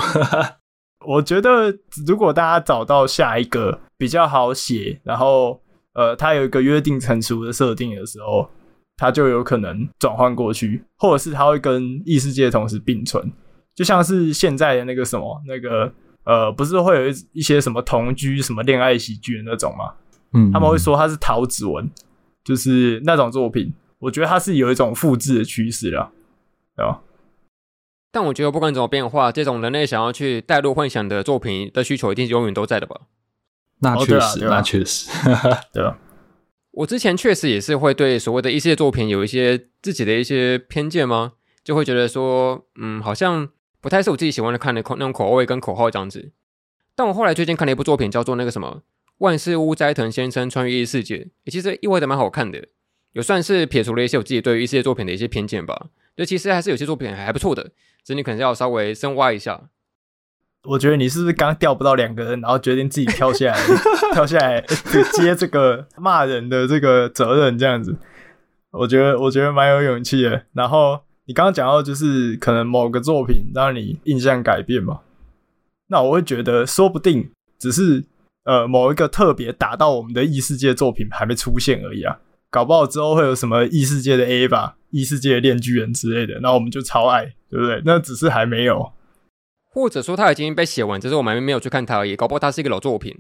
[1.06, 1.74] 我觉得，
[2.06, 5.60] 如果大家找到下一个比较好写，然后
[5.94, 8.50] 呃，它有一个约定成熟的设定的时候，
[8.98, 13.32] 它就有可能转换过去，或者是它会跟异世界同时并存，
[13.76, 15.92] 就像是现在的那个什么那个
[16.24, 19.94] 呃，不是会有一一些什么同居、什么恋爱喜剧的那种吗？
[20.34, 21.90] 嗯，他们会说它是桃子文，
[22.44, 26.12] 就是那种作品，我觉得它是有一种复制的趋势了，
[26.78, 27.02] 对吧？
[28.12, 33.02] 但我觉得不管怎么变化，这种人类想要去带入幻想的作品的需求，一定是永远都在的吧？
[33.80, 35.10] 那确实，那确实，
[35.74, 35.98] 对啊。
[36.72, 41.34] 我之前确实也是会对所谓的异世界作品有一些自己的一些偏见吗？
[41.64, 43.50] 就会觉得说，嗯，好像
[43.82, 46.32] 不太是我自己喜欢的看的口那种口味跟口号这样子。
[46.96, 48.78] 但我后来最近看了一部作品，叫做那个什么
[49.18, 52.66] 《万事屋斋藤先生穿越异世界》，也其实意外的蛮好看的，
[53.12, 55.88] 有算是撇除了一些我自己对于异世界作品的一些偏见吧。
[56.16, 57.72] 就其实还是有些作品还还不错的。
[58.04, 59.70] 所以你可能要稍微深挖一下。
[60.64, 63.60] 我觉得你是不是刚钓不到两个人，然后决定自己跳下来，
[64.14, 64.62] 跳下来
[65.14, 67.96] 接这个骂人的这个责任，这样子？
[68.72, 70.46] 我觉得我觉得蛮有勇气的。
[70.54, 75.02] 然后你刚刚讲到，就是可能某个作品让你印象改变嘛？
[75.88, 78.06] 那我会觉得，说不定只是
[78.44, 82.20] 呃某一个特别打到我们的异世界作品还没出现而已啊。
[82.52, 87.34] 搞不好之后会有什么异世界的 A 吧，异世界的链锯人之类的，那我们就超爱。
[87.52, 87.82] 对不对？
[87.84, 88.94] 那只是还没有，
[89.74, 92.16] 或者说他已经被写完，只是我们还没有去看它而已。
[92.16, 93.14] 搞不好它是一个老作品，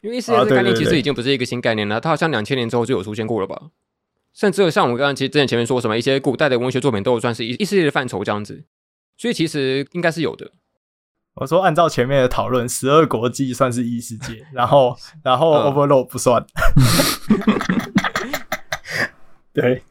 [0.00, 3.60] 因为异世界这个概念其实已经不是一个新概念了，它好像两千年之后就有出现过了吧？
[4.32, 8.64] 甚至像我们刚刚其实之前前面说什么一些古代的文学作品都有算是异异世界的范畴这样子，
[9.18, 10.50] 所以其实应该是有的。
[11.34, 16.42] 我说按照前面的讨论，十二国际算是异世界，然后然后 Overlord 不算。
[19.54, 19.82] 对，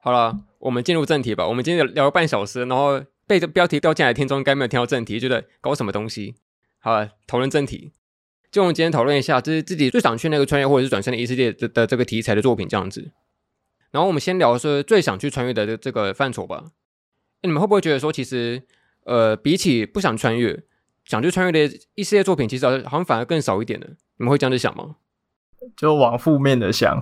[0.00, 1.48] 好了，我们进入正题吧。
[1.48, 3.02] 我们今天聊了半小时，然后。
[3.30, 6.34] 被这标题掉进来的听众应该没有听到正题，觉得搞什么东西？
[6.80, 7.92] 好了，讨论正题。
[8.50, 13.12] 就我们今天讨论一下，就是自己最想去那个穿越或者是转身的异世界的的这个题材的作品这样子。
[13.92, 16.72] 然后我们先聊说最想去穿越的这个范畴吧。
[17.44, 18.64] 你们会不会觉得说，其实
[19.04, 20.64] 呃，比起不想穿越，
[21.04, 23.86] 想去穿越的异世界作品，其实好像反而更少一点呢？
[24.16, 24.96] 你们会这样子想吗？
[25.76, 27.00] 就往负面的想，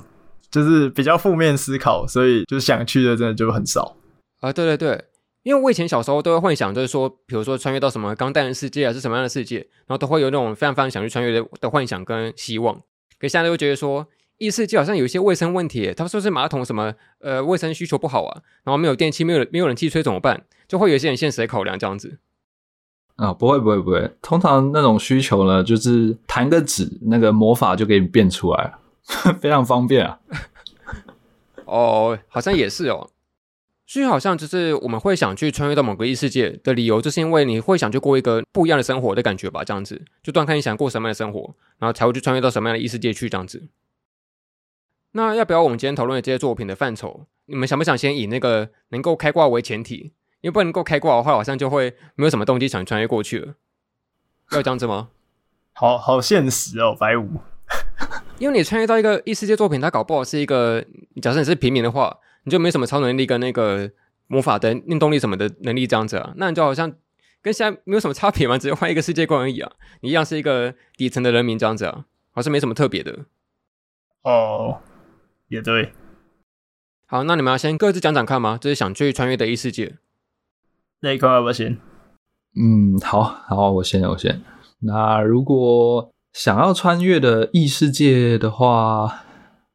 [0.50, 3.96] 就是比较负面思考，所以就想去的真的就很少
[4.40, 4.52] 啊。
[4.52, 5.04] 对对对，
[5.42, 12.74] 因为我以前小时候都会幻想，就是说，比如说穿越到什么钢弹的世界啊，是什么样的世界，然后都会有那种非常非常想去穿越的的幻想跟希望。
[13.18, 14.06] 可现在又觉得说，
[14.38, 20.44] 异世界好像有一些卫生问题，他说是马桶什么呃卫生需求不好啊，然后没有电器，没有没有冷气吹怎么办？
[20.66, 22.18] 就会有一些很现实的考量这样子。
[23.16, 28.78] 啊、哦，不会不会不会，通常那种需求呢，就是弹个指，那个魔法就给你变出来了，
[29.40, 30.20] 非常方便啊。
[31.64, 33.10] 哦，好像也是哦。
[33.86, 39.64] 所以好像就是我们会想去穿越到某个异世界的理由，就是因为你会想去过一个不一样的生活的感觉吧？
[39.64, 43.68] 这样子，就断看你想过什么样的生活，然后才会去穿越到什么样的异世界去这样子。
[45.12, 50.12] 那要不要我们今天讨论的这些作品的范畴，你们想不想先以那个能够开挂为前提？
[50.42, 53.54] 因为不能够开挂的话，好像就会没有什么动机想穿越过去了。
[54.50, 55.08] 要这样子吗？
[55.72, 57.26] 好好现实哦，白五。
[58.38, 60.85] 因为你穿越到一个异世界作品，它搞不好是一个，
[61.20, 63.90] 假设你是平民的话，你就没什么超能力跟那个
[64.29, 66.92] 魔法的运动力什么的能力这样子啊，那你就好像
[67.42, 69.72] 跟现在没有什么差别嘛，只是换一个世界观而已啊。
[70.03, 73.24] 你一样是一个底层的人民这样子啊，好像没什么特别的。
[74.22, 74.81] 哦，
[75.48, 75.92] 也对。
[77.07, 78.57] 好，那你们要先各自讲讲看吗？
[78.61, 79.96] 就是想去穿越的异世界。
[81.01, 81.79] 那一块要不要先？
[82.55, 84.42] 嗯，好好，我先，我先。
[84.81, 89.24] 那如果想要穿越的异世界的话，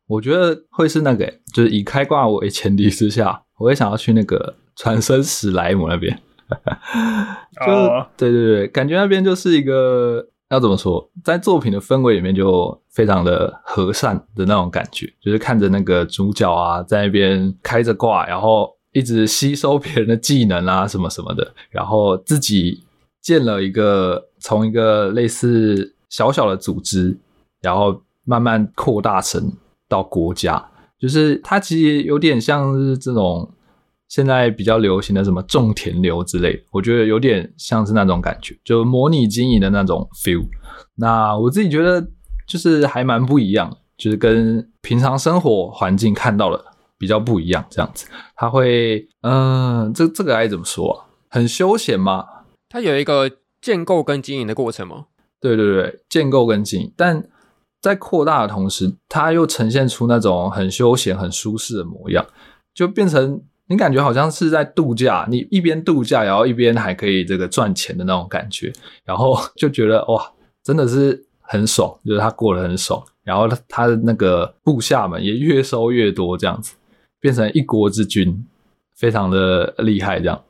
[0.08, 6.20] 我觉得会是那个，就是以开挂为前提之下，我也想要去那个传生史莱姆那边。
[7.66, 8.04] 就、oh.
[8.16, 18.72] 对对对，感觉那边就是一个要怎么说，在作品的氛围里面就非常的和善的那种感觉，就是看着那个主角啊在那边开着挂，然后。
[18.96, 22.84] 一直吸收别人的技能啊，什么什么的，然后自己
[23.24, 27.18] 建了一个从一个类似小小的组织，
[27.60, 29.52] 然后慢慢扩大成
[29.90, 30.64] 到国家，
[31.00, 33.52] 就是它其实有点像是这种
[34.08, 40.46] 现在比较流行的什么种田流之类，我觉得有点像是那种感觉，就模拟经营的那种 feel。
[40.96, 42.08] 那我自己觉得
[42.48, 46.64] 就是还蛮不一样，就是跟平常生活环境看到的。
[46.96, 51.04] 比较不一样，这样子，他会，嗯、这这个该怎么说啊？
[51.28, 52.24] 很休闲吗？
[52.70, 55.08] 它有一个建构跟经营的过程吗？
[55.44, 57.22] 对对对，建构跟经营，但
[57.82, 62.26] 在扩大的同时，它又呈现出那种很休闲、很舒适的模样，
[62.74, 68.72] 就变成你感觉好像是在度假，你一边度假，然后一边还可以这个赚钱的那种感觉，
[69.04, 70.32] 然后 就觉得哇，
[70.64, 76.76] 真的是很爽，就是他过得很爽，然后他的那个部下们也越收越多，这样子。
[77.20, 78.46] 变成一国之君，
[78.98, 80.44] 非常的厉害，这样。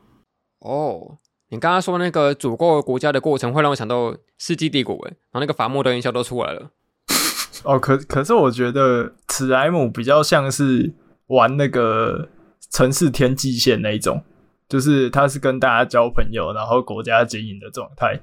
[0.61, 1.19] 哦，
[1.53, 6.71] 你刚刚说那个组构国家的过程，会让我想到世纪帝国，诶，然后那个伐木的音效都出来了。
[7.63, 10.91] 哦，可可是我觉得史莱姆比较像是
[11.27, 12.27] 玩那个
[12.71, 14.23] 城市天际线那一种，
[14.67, 18.19] 就是他是跟大家交朋友，然后国家经营的状态。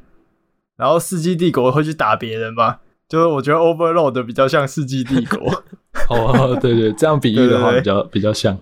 [0.76, 2.78] 然后世纪帝国会去打别人吗？
[3.08, 5.62] 就是我觉得 Overload 比较像世纪帝国。
[6.10, 8.58] 哦，对对，这样比喻的话比较对对对比较像。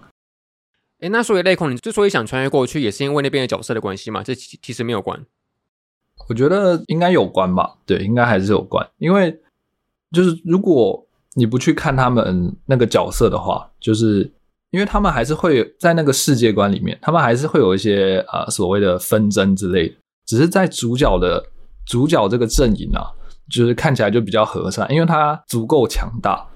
[1.00, 4.22] 诶，那所以类空，你之所以想穿越过去，也是因为那边的角色的关系嘛？
[4.22, 5.24] 这其其实没有关。
[6.28, 8.86] 我觉得应该有关吧，对，应该还是有关。
[8.98, 9.40] 因为
[10.10, 14.30] 就是如果你不去看他们那个角色的话，就是
[14.70, 19.94] 因为他们还是会在那个世界观里面，他们还是会有一些啊、呃、所谓的纷争之类的。
[20.26, 21.42] 只是在主角的
[21.86, 23.06] 主角这个阵营啊，
[23.48, 26.46] 就是看起来就比较和善，因为他足够强大。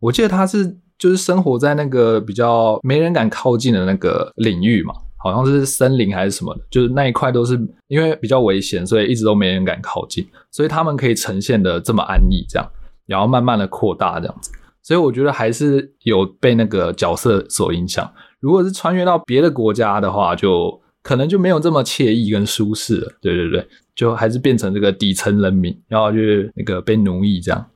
[0.00, 12.66] 我记得他是就是生活在那个比较没人敢靠近的那个领域嘛，好像是森林还是什么的，就是那一块都是因为比较危险，所以一直都没人敢靠近，所以他们可以呈现的这么安逸，这样，
[13.04, 14.50] 然后慢慢的扩大这样子，
[14.82, 18.10] 所以我觉得还是有被那个角色所影响。
[18.40, 23.12] 如果是穿越到别的国家的话，就可能就没有这么惬意跟舒适了。
[23.20, 27.66] 对对对，就还是变成这个底层人民，然后就是那个被奴役这样。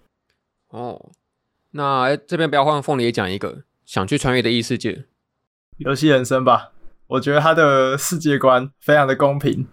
[0.68, 1.00] 哦。
[1.72, 5.04] 那这边不要换凤梨也讲一个想去穿越的异世界，
[5.76, 6.72] 游戏人生吧。
[7.08, 9.66] 我觉得他的世界观非常的公平，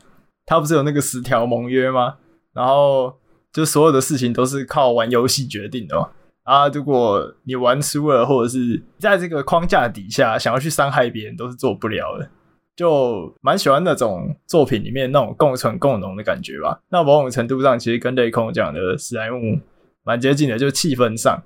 [0.45, 2.15] 他不是有那个十条盟约吗？
[2.53, 3.19] 然后
[3.51, 6.09] 就所有的事情都是靠玩游戏决定的嘛。
[6.43, 12.29] 啊，如果你玩输了，或者是在这个框架底下想要去伤害别人，都是做不了的。
[12.75, 16.79] 就蛮喜欢那种作品里面那种共存共荣的感觉吧。
[16.89, 19.59] 那某种程度上，其实跟类空讲的史莱姆
[20.03, 21.41] 蛮接近的，就是气氛上。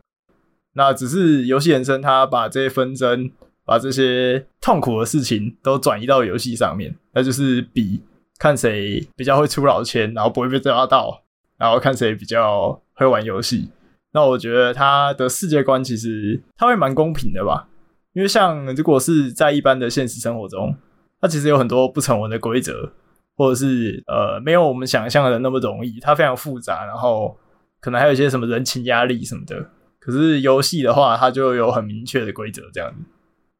[0.80, 3.30] 那只是游戏人生，他把这些纷争
[3.66, 8.02] 把这些痛苦的事情都转移到游戏上面，那就是比
[8.38, 11.22] 看谁比较会出老千，然后不会被抓到，
[11.58, 13.70] 然后看谁比较会玩游戏。
[14.14, 17.68] 那我觉得他的世界观其实他会蛮公平的吧，
[18.14, 20.74] 因为像如果是在一般的现实生活中，
[21.20, 22.90] 它其实有很多不成文的规则，
[23.36, 27.38] 或者是呃没有我们想象的那么容易，它非常复杂，然后
[27.82, 29.70] 可能还有一些什么人情压力什么的。
[30.00, 32.98] 可是游戏的话，它就有很明确的规则这样子，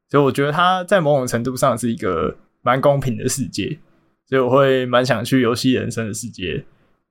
[0.08, 3.78] 所以我觉得它在某种程度上是一个蛮公平的世界，
[4.26, 6.64] 所以我会蛮想去游戏人生的世界。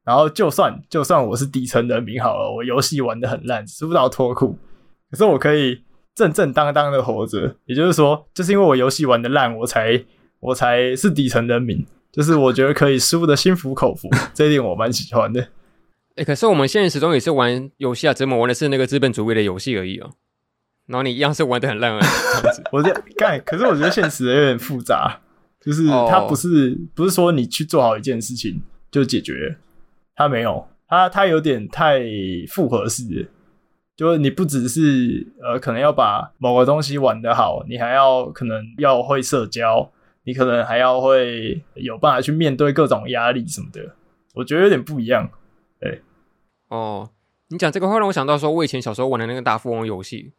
[0.04, 4.58] 然后就算就算我是底层人民好了，我游戏玩的很烂，吃不到脱裤，
[5.12, 5.84] 可是我可以
[6.16, 7.56] 正正当当的活着。
[7.66, 10.04] 也就是说，就是因为我游戏玩的烂，我才
[10.40, 11.86] 我才是底层人民。
[12.12, 15.48] 就是我觉得可以输的心服口服，这一点我蛮喜欢的。
[16.20, 20.12] 哎、欸，可是我们现实中也是玩游戏啊，只不过玩的是那个资本主义的游戏而已哦。
[20.86, 22.62] 然后你一样是玩的很烂而已，这样子。
[22.74, 25.18] 我这干，可是我觉得现实有点复杂，
[25.62, 26.78] 就是它不是、oh.
[26.94, 28.62] 不是说你去做好一件事情
[28.92, 29.56] 就解决了。
[30.14, 32.02] 他没有，它它有点太
[32.50, 33.32] 复合式，
[33.96, 39.90] 就是你不只是呃，可能要把某个东西玩得好，你还要可能要会社交，
[40.26, 43.96] 你可能还要会有办法去面对各种压力什么的。
[44.34, 45.30] 我觉得有点不一样。
[45.82, 46.02] 对，
[46.70, 47.10] 哦，
[47.50, 50.32] 你讲这个话让我想到说，我以前小时候玩的那个大富翁游戏，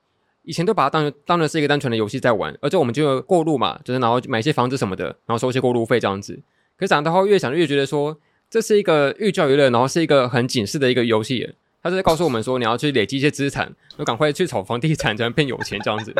[0.42, 6.40] 以前都把它当当成是一个单纯的游戏在玩，而且我们就过路嘛，就是然后买一些房子什么的，然后收一些过路费这样子。
[6.76, 8.18] 可是长大后越想越觉得说。
[8.52, 11.54] 这是一个寓教于乐，然后是一个很警示的一个游戏。
[11.80, 16.12] 它是在告诉我们说，你要去累积一些资产，要赶快去炒房地产，才能变有钱这样子。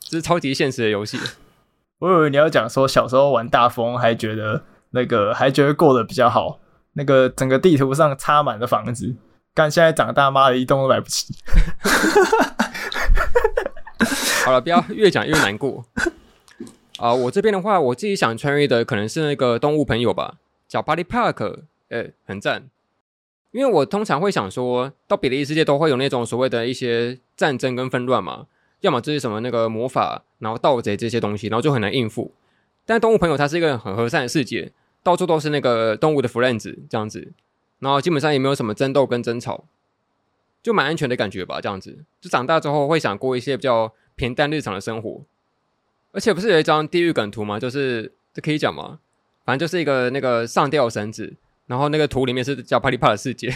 [0.00, 1.18] 这是超级现实的游戏。
[1.98, 6.58] 我以为你要讲说，小时候玩大富翁还觉得那个还觉得过得比较好，
[6.94, 9.14] 那个整个地图上插满了房子。
[9.58, 11.34] 但现在长大，妈的一栋都买不起。
[14.46, 15.84] 好了，不要越讲越难过。
[16.98, 20.36] 啊、我这边的话，我自己想穿越的可能是那个动物朋友吧。
[20.68, 22.68] 叫 Party Park，诶，很赞。
[23.50, 28.46] 因为我通常会想说，到别的异世界都会有那种所谓的一些战争跟纷乱嘛，
[28.82, 32.32] 要么就是什么那个魔法，然后盗贼这些东西，然后就很难应付。
[32.86, 34.70] 但动物朋友它是一个很和善的世界，
[35.02, 37.32] 到处都是那个动物的 friends 这样子，
[37.78, 39.64] 然后基本上也没有什么争斗跟争吵，
[40.62, 41.60] 就蛮安全的感觉吧。
[41.60, 45.22] 这样子，就长大之后会想过一些比较平淡日常的生活。
[46.12, 47.60] 而且不是有一张地狱梗图吗？
[47.60, 48.98] 就是这可以讲吗？
[49.44, 53.54] 反正就是一个那个上吊绳子，然后那个图里面是叫帕里帕的世界。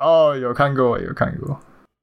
[0.00, 1.60] 哦，有看过，有看过。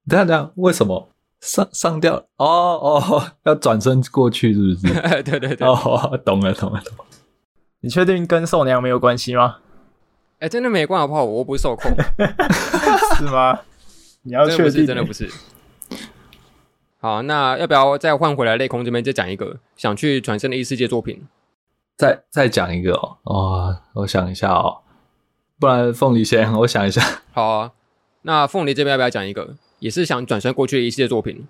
[0.08, 2.16] 等下等下，为什么上上吊？
[2.38, 4.94] 哦哦，要转身过去是不是？
[5.24, 5.68] 对对对。
[5.68, 7.06] 哦，懂了懂了懂了。
[7.80, 9.58] 你确定跟受娘没有关系吗？
[10.42, 11.24] 哎，真的没关好不好？
[11.24, 11.92] 我不是受控，
[13.16, 13.60] 是吗？
[14.24, 14.88] 你要确定？
[14.88, 15.30] 真的不是。
[17.00, 18.58] 好，那要不要再换回来？
[18.58, 21.28] 类空这边再讲一个想去转身的异世界作品。
[21.96, 24.80] 再再讲一个哦，哦，我想一下哦，
[25.60, 27.02] 不然凤梨先，我想一下。
[27.34, 27.72] 好啊，
[28.24, 31.48] 那凤梨这边要不要讲一个，也是想转身过去的异世界作品？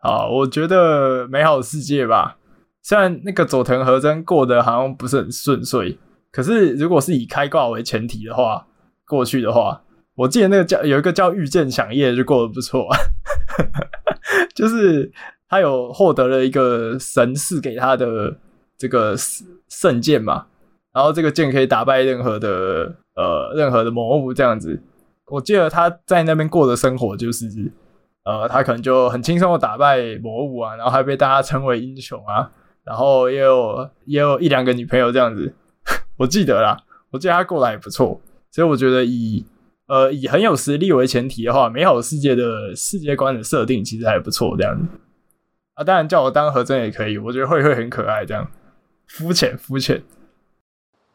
[0.00, 2.38] 好，我觉得美好世界吧。
[2.80, 5.98] 虽然那个佐藤和真过得好像不是很顺遂，
[6.30, 8.66] 可是如果是以开挂为前提的话，
[9.06, 9.82] 过去的话，
[10.14, 12.86] 我记得那个叫有一个叫御剑响夜就过得不错，
[14.54, 15.10] 就是
[15.48, 18.36] 他有获得了一个神赐给他的
[18.76, 19.16] 这个。
[19.70, 20.46] 圣剑嘛，
[20.94, 24.82] 然后这个剑可以打败任何的呃任何的魔物这样子。
[25.26, 27.46] 我记得他在那边过的生活就是，
[28.24, 32.50] 呃，他可能就很轻松的打败魔物啊，然后还被大家称为英雄啊，
[32.82, 35.54] 然后也有也有一两个女朋友这样子。
[36.18, 36.76] 我记得啦，
[37.10, 39.44] 我记得他过得还不错，所以我觉得以
[39.86, 44.86] 呃以很有实力为前提的话，美好世界的世界观的设定其实还不错这样子。
[45.74, 48.50] 啊，当然叫我当和真也可以，我觉得会会很可爱这样。
[49.06, 50.02] 肤浅，肤浅。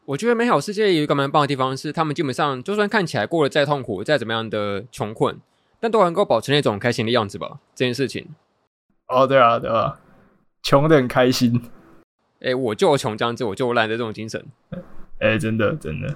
[0.06, 5.38] 我觉得美好世界有一个蛮棒的地方是，他们基本上就算看起来过得再痛苦、再怎么样的穷困，
[5.80, 7.60] 但都能够保持那种开心的样子吧。
[7.74, 8.28] 这件事情。
[9.08, 9.98] 哦，对啊，对啊，
[10.62, 11.62] 穷的很开心。
[12.44, 14.44] 哎、欸，我就穷这样子，我就烂的这种精神。
[15.18, 16.14] 哎、欸，真的，真的。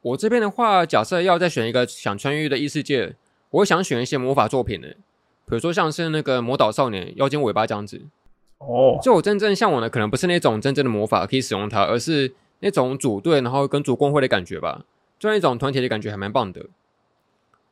[0.00, 3.16] 我这边的话，假设要再选一个想穿越的异世界，
[3.50, 8.02] 我会想选一些魔法作品的，比如说像是那个《魔导少年》《妖精尾巴》这样子。
[8.58, 14.84] 哦，就我真正向往的，可能不是那种真正的魔法可以使用它，而是那种组队，然后跟组公会的感觉吧，
[15.18, 16.66] 就那种团体的感觉还蛮棒的。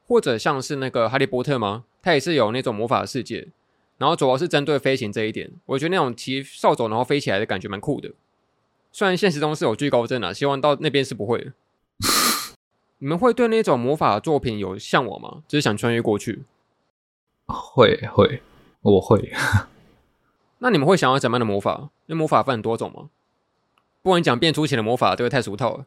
[0.08, 1.84] 或者像是那个哈利波特吗？
[2.02, 3.48] 它也是有那种魔法的世界，
[3.98, 8.10] 然后主要是针对飞行这一点，我觉得那种骑扫帚然后飞起来的感觉蛮酷的。
[8.90, 11.52] 虽然现实中是有惧高症啊，希望到那边是不会的。
[12.98, 15.42] 你们会对那种魔法作品有向往吗？
[15.48, 16.44] 就是想穿越过去？
[17.46, 18.42] 会会，
[18.82, 19.32] 我会。
[20.58, 21.90] 那你们会想要怎么样的魔法？
[22.06, 23.08] 因为魔法分很多种嘛，
[24.02, 25.86] 不能讲变出钱的魔法，这个太俗套了。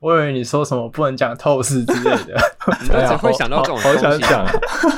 [0.00, 2.36] 我以为你说什么不能讲透视之类的，
[2.66, 2.72] 我
[3.06, 4.04] 只会想到这种东西。
[4.04, 4.44] 好想讲，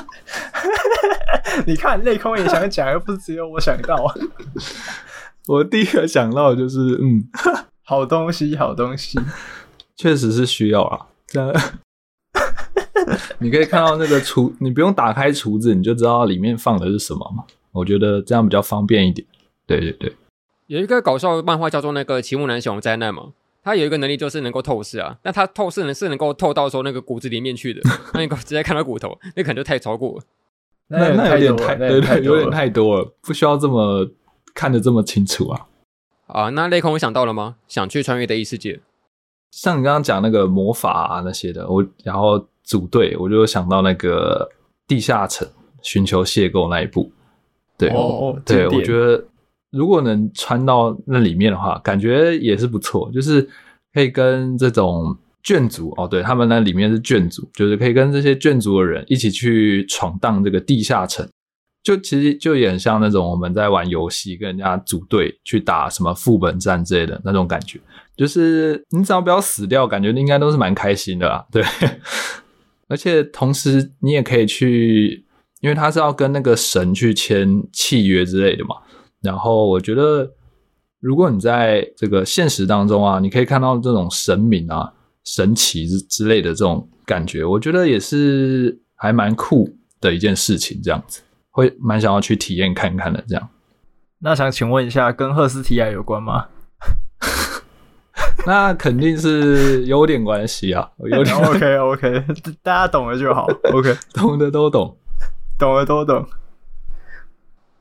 [1.67, 4.13] 你看内空也想讲，又不是只有我想到。
[5.47, 7.29] 我第一个想到的就是，嗯，
[7.85, 9.19] 好东西，好东西，
[9.97, 11.07] 确实是需要啊。
[11.27, 11.53] 这样，
[13.39, 17.45] 你可以看到那个橱，你不用打开橱子，你就知道里面放的是什么嘛。
[17.73, 19.27] 我觉得这样比较方便一点。
[19.67, 20.17] 对对对，
[20.67, 23.33] 有一个搞笑漫画叫做那个《奇木楠雄灾难》嘛。
[23.63, 25.17] 他有一个能力，就是能够透视啊。
[25.23, 27.81] 那他透视能是能够透到说那个骨子里面去的，
[28.13, 30.25] 那你直接看到骨头，那可能就太超过了。
[30.89, 34.09] 那那有点太，对对，有点太多了，不需要这么
[34.55, 35.67] 看得这么清楚啊。
[36.27, 37.57] 啊，那类空我想到了吗？
[37.69, 38.81] 想去穿越的异世界，
[39.51, 44.49] 像你刚刚讲那个魔法啊那些的，我然后组队，我就想到那个
[44.87, 45.47] 地下城
[45.83, 47.11] 寻求邂逅那一部。
[47.77, 49.25] 对，哦、对，我觉得。
[49.77, 53.11] 如果能穿到那里面的话，感觉也是不错。
[53.13, 53.43] 就是
[53.93, 61.29] 可以跟这种眷族哦，对，他们那里面是眷族，就是可以跟这些眷族的人一起去闯荡这个地下城。
[61.83, 67.79] 就其实就也很像那种我们在玩游戏，跟人家组队去打什么副本战之类的那种感觉。
[68.17, 71.45] 就是你只要不要死掉，感觉应该都是蛮开心的啦。
[71.53, 71.63] 对，
[72.89, 75.27] 而且同时你也可以去，
[75.61, 78.77] 因为他是要跟那个神去签契约之类的嘛。
[79.21, 80.33] 然后我觉得，
[81.01, 84.91] 如果你在这个现实当中啊，你可以看到这种神明啊、
[85.25, 89.69] 神奇之之类的这种感觉，我觉得也是还蛮酷
[90.01, 90.81] 的一件事情。
[90.83, 93.25] 这样子会蛮想要去体验看看的。
[93.29, 93.49] 这样，
[94.21, 96.47] 那想请问一下，跟赫斯提亚有关吗？
[98.47, 102.25] 那肯定是有点关系啊，有点 OK OK，
[102.63, 103.47] 大家懂了就好。
[103.73, 104.97] OK，懂的都懂，
[105.59, 106.27] 懂的都懂。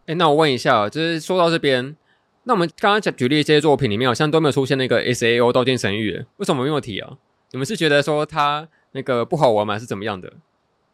[0.06, 1.96] 哎，那我问一下，就是说到这边，
[2.44, 7.18] 那我们刚刚讲举例这些作品里面，好像都没有出现那个 S A O 刀剑神域，为什么没有提啊？
[7.54, 9.76] 你们是觉得说它那个不好玩吗？
[9.76, 10.34] 还是怎么样的？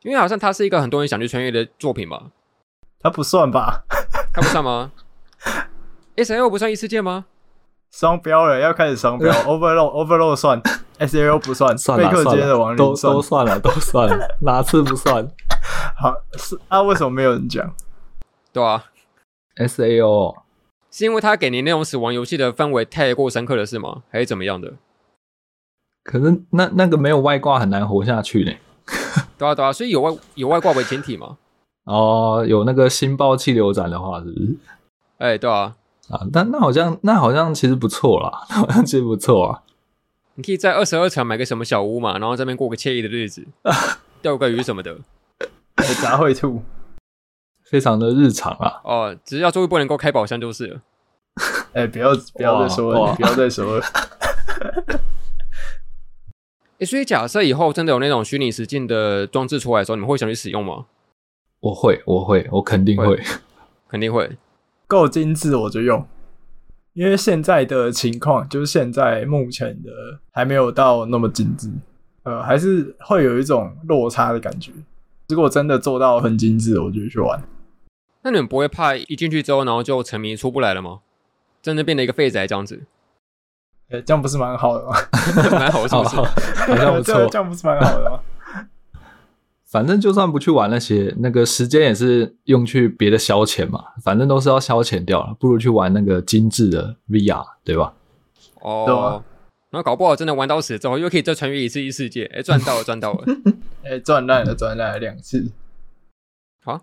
[0.03, 2.27] 因为好像它是一个很多人想去穿越的作品吧？
[2.99, 3.83] 它不算吧？
[4.33, 4.91] 它不算吗
[6.17, 7.25] ？S A O 不算异世界吗？
[7.91, 9.31] 双标了，要开始双标。
[9.47, 10.61] Overload Overload 算
[10.97, 15.25] ，S A O 不算，算了，算了，都都算了，都算了，哪次不算？
[15.97, 17.73] 好，是啊，为什么没有人讲？
[18.51, 18.83] 对啊。
[19.55, 20.35] S A O
[20.91, 24.03] 是因为他给你那种死亡游戏的氛围太过深刻了，是吗？
[24.11, 24.73] 还是怎么样的？
[26.03, 28.51] 可是那那个没有外挂很难活下去呢。
[29.37, 31.37] 对啊对啊，所以有外有外挂为前提嘛。
[31.85, 34.55] 哦，有那个新爆气流斩的话，是不是？
[35.17, 35.75] 哎、欸，对啊。
[36.09, 39.63] 啊，但那好像那好像其实不错啦， 那好像其实不错啊。
[40.35, 43.45] 你可以在二十二层买个什么小屋嘛，然后这边过个惬意的日子，
[44.21, 44.97] 钓个鱼什么的。
[46.01, 46.61] 杂烩兔。
[47.63, 48.81] 非常的日常啊！
[48.83, 50.81] 哦，只是要注意不能够开宝箱就是了。
[51.73, 53.85] 哎、欸，不要不要再说了，不要再说了。
[56.79, 60.85] 哎、欸，所以假设以后真的有那种虚拟实境的装置出来的时候，你们会想去使用吗？
[61.59, 63.23] 我会，我会，我肯定会，会
[63.89, 64.37] 肯定会。
[64.87, 66.07] 够精致我就用，
[66.93, 69.91] 因为现在的情况就是现在目前的
[70.31, 71.69] 还没有到那么精致，
[72.23, 74.71] 呃，还是会有一种落差的感觉。
[75.27, 77.43] 如果真的做到很精致，我就去玩。
[78.23, 81.01] 那你们不会怕一进去之后，然后就沉迷出不来了吗？
[81.61, 82.83] 真的变成一个废宅这样子？
[83.89, 84.95] 哎、欸，这样不是蛮好的吗？
[85.51, 86.15] 蛮好的，是不是？
[86.15, 87.27] 好像不错。
[87.27, 88.19] 这样不是蛮好的吗？
[89.65, 93.83] 反正就算不去玩那些，那个时间也是用去别的消遣嘛。
[94.03, 97.93] 反正都是要消遣掉了，不如去玩那个精致的 VR，对吧？
[98.61, 98.83] 哦。
[98.85, 99.23] 对啊。
[99.71, 103.23] 然后搞不好真的玩到死之后，又可以再穿越一次异世界，哎，赚到了， 赚到了！
[103.83, 105.51] 哎，赚烂了，赚烂了两次。
[106.63, 106.81] 好。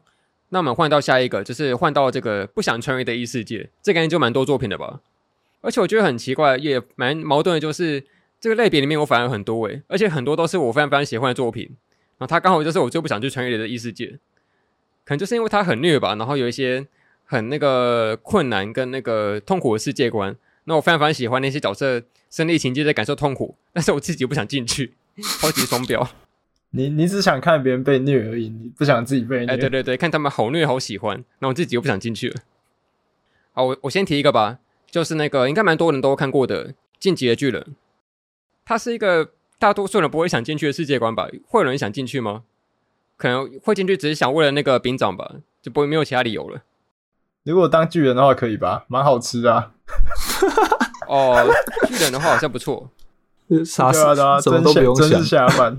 [0.50, 5.00] 那我们换到下一个，就是换到这个不想穿越的异世界，这个就蛮多作品的吧。
[5.60, 8.04] 而且我觉得很奇怪，也蛮矛盾的，就是
[8.40, 11.64] 这个类别里面我反而很多诶，而且很多都是我非常非常喜欢的作品。
[12.18, 14.18] 然后它刚好就是我最不想去穿越的异世界，
[15.04, 16.86] 可能就是因为它很虐吧，然后有一些
[17.24, 20.36] 很那个困难跟那个痛苦的世界观。
[20.64, 24.94] 那我非常非常喜欢那些角色身历情境在感受痛苦， 但是我自己又不想进去，
[25.40, 26.08] 超级双标。
[26.70, 29.46] 你你只想看别人被虐而已，你不想自己被虐。
[29.46, 32.36] 哎，对对对，看他们好虐好喜欢，那我自己又不想进去了。
[33.52, 34.58] 好，我我先提一个吧，
[34.96, 37.62] 就是那个应该蛮多人都看过的《进击的巨人》，
[38.64, 41.28] 它是一个大多数人不会想进去的世界观吧？
[41.46, 42.44] 会有人想进去吗？
[43.18, 46.62] 可能会进去只是想为了那个兵长吧，就不会没有其他理由了。
[47.42, 48.86] 如果当巨人的话可以吧？
[48.88, 49.72] 蛮好吃的啊。
[51.08, 51.46] 哦，
[51.86, 52.88] 巨人的话好像不错。
[53.66, 54.40] 啥事啊？
[54.40, 55.78] 什么都不用想。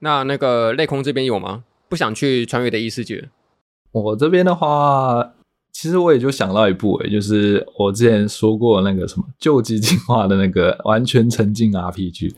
[0.00, 1.64] 那那个内空这边有吗？
[1.88, 3.30] 不想去穿越的异世界？
[3.92, 5.32] 我这边的话，
[5.74, 12.32] 其实我也就想到一部、欸，就是我之前说过那个什么旧机进化的那个完全沉浸 RPG，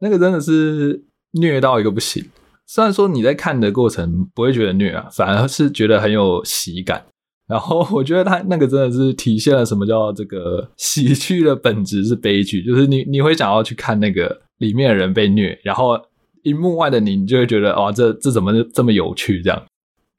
[0.00, 1.02] 那个真的是
[1.40, 2.22] 虐到一个不行。
[2.66, 7.04] 虽然说你在看的过程不会觉得虐啊，反而是觉得很有喜感。
[7.48, 16.00] 然后我觉得他那个真的是体现了什么叫这个喜剧的本质是悲剧，就是你你会想要去看那个里面的人被虐，然后
[16.44, 19.62] 荧幕外的你，你就会觉得哇，这这怎么这么有趣这样。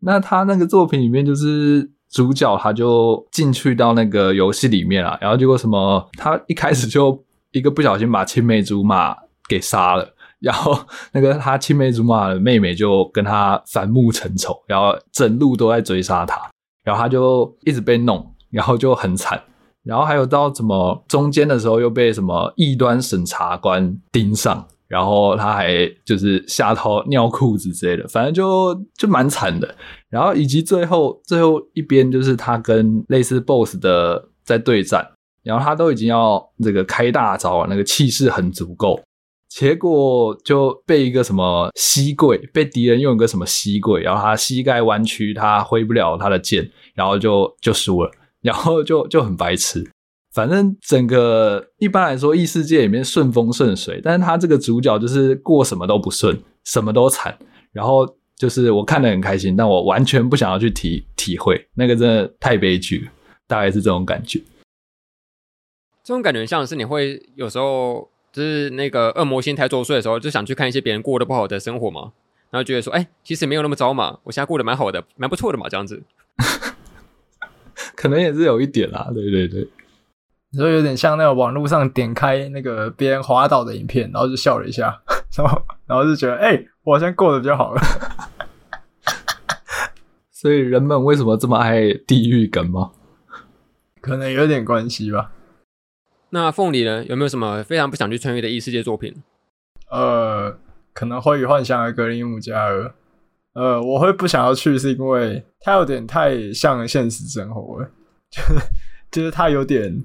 [0.02, 9.16] 那他那个作品里面就是主角他就进去到那个游戏里面了，然后结果什么，他一开始就一个不小心把青梅竹马
[9.50, 10.08] 给杀了，
[10.40, 10.78] 然后
[11.12, 16.40] 那个他青梅竹马的妹妹就跟他反目成仇，然后整路都在追杀他。
[16.84, 19.42] 然后他就一直被弄，然后就很惨。
[19.84, 29.76] 然后还有到什么中间的时候又被什么异端审查官盯上，然后他还就是吓到尿裤子之类的，反正就就蛮惨的。
[30.08, 35.04] 然后以及最后最后一边就是他跟类似 BOSS 的在对战，
[35.42, 39.02] 然后他都已经要这个开大招了，那个气势很足够。
[39.50, 49.90] 结果就被一个什么膝跪，被敌人用一个什么膝跪，然后他膝盖弯曲，他挥不了他的剑，然后就就输了，然后就就很白痴。
[50.34, 57.38] 反正整个一般来说异世界里面顺风顺水，但是他这个主角就是过什么都不顺，什么都惨，
[57.72, 63.10] 然后就是我看得很开心，但我完全不想要去体体会，那个真的太悲剧，
[63.48, 64.40] 大概是这种感觉。
[66.04, 68.10] 这种感觉像是你会有时候。
[68.34, 72.14] 就是那个恶魔心态作祟的时候，就想去看一些别人过得不好的生活嘛，
[72.50, 76.02] 然后觉得说，哎、欸，其实没有那么糟嘛，我现在过得蛮好的，蛮不错的嘛，这样子，
[77.96, 79.68] 可能也是有一点啦，对对对，
[80.54, 85.02] 所以有点像那个网络上点开那个别人滑倒的影片，然后就笑了一下，
[85.36, 87.82] 然后然后就觉得，哎、欸，我好像过得比较好了，
[90.32, 92.92] 所以人们为什么这么爱地狱梗吗？
[94.00, 95.32] 可能有点关系吧。
[96.30, 97.04] 那凤梨呢？
[97.06, 99.16] 有没有什么非常不想去穿越的异世界作品？
[99.90, 100.58] 呃，
[100.94, 102.94] 可能会幻想的格林姆加尔。
[103.54, 107.90] 呃，我会不想要去，是因为它有点太像现实生活了，
[108.32, 108.54] 就是
[109.12, 110.04] 就是它有点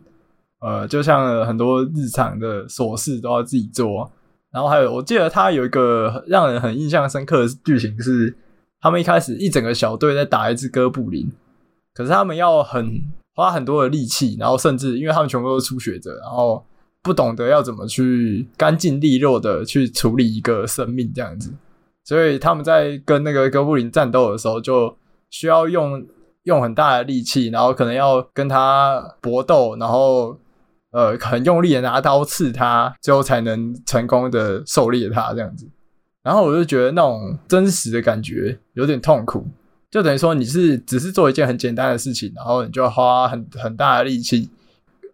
[0.60, 4.10] 呃，就像很多日常的琐事都要自己做。
[4.50, 8.36] 然后还有，我记得他有一个让人很印象深刻的剧情是，
[8.80, 11.30] 他们一开始一整个小队在打一只哥布林，
[11.94, 13.02] 可是他们要很。
[13.38, 16.60] 花很多的力气，然后甚至因为他们全部都是初学者，然后
[17.04, 21.54] 不懂得要怎么去干净利落的去处理一个生命这样子，
[22.02, 24.92] 所以他们在跟那个哥布林战斗的时候，就
[25.30, 26.04] 需要用
[26.42, 30.36] 用很大的力气，然后可能要跟他搏斗，然后
[30.98, 35.64] 呃很用力的拿刀刺他，最后才能成功的狩猎他这样子。
[36.24, 39.46] 然后我就觉得那种真实的感觉有点痛苦。
[39.90, 44.50] 就等于说你是只是做一件很简单的事情，然后你就要花很很大的力气，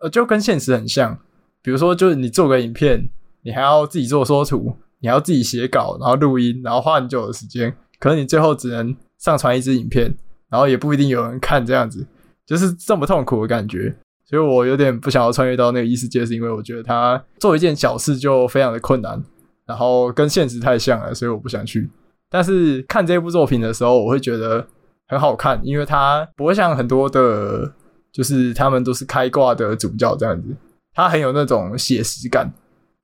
[0.00, 1.16] 呃，就跟现实很像。
[1.62, 3.08] 比如说，就是你做个影片，
[3.42, 7.72] 你还要自己做缩图，你还要自己写稿，然后录音，然后花很久的时间。
[8.00, 10.12] 可能你最后只能上传一支影片，
[10.48, 12.06] 然后也不一定有人看，这样子
[12.44, 13.94] 就是这么痛苦的感觉。
[14.26, 19.22] 所以我有点不想要穿越到那个异世界，是因为我觉得他做一件小事就非常的困难，
[19.66, 21.88] 然后跟现实太像了，所以我不想去。
[22.30, 24.66] 但是看这部作品的时候，我会觉得
[25.08, 27.72] 很好看，因为它不会像很多的，
[28.12, 30.56] 就是他们都是开挂的主角这样子，
[30.94, 32.52] 它很有那种写实感。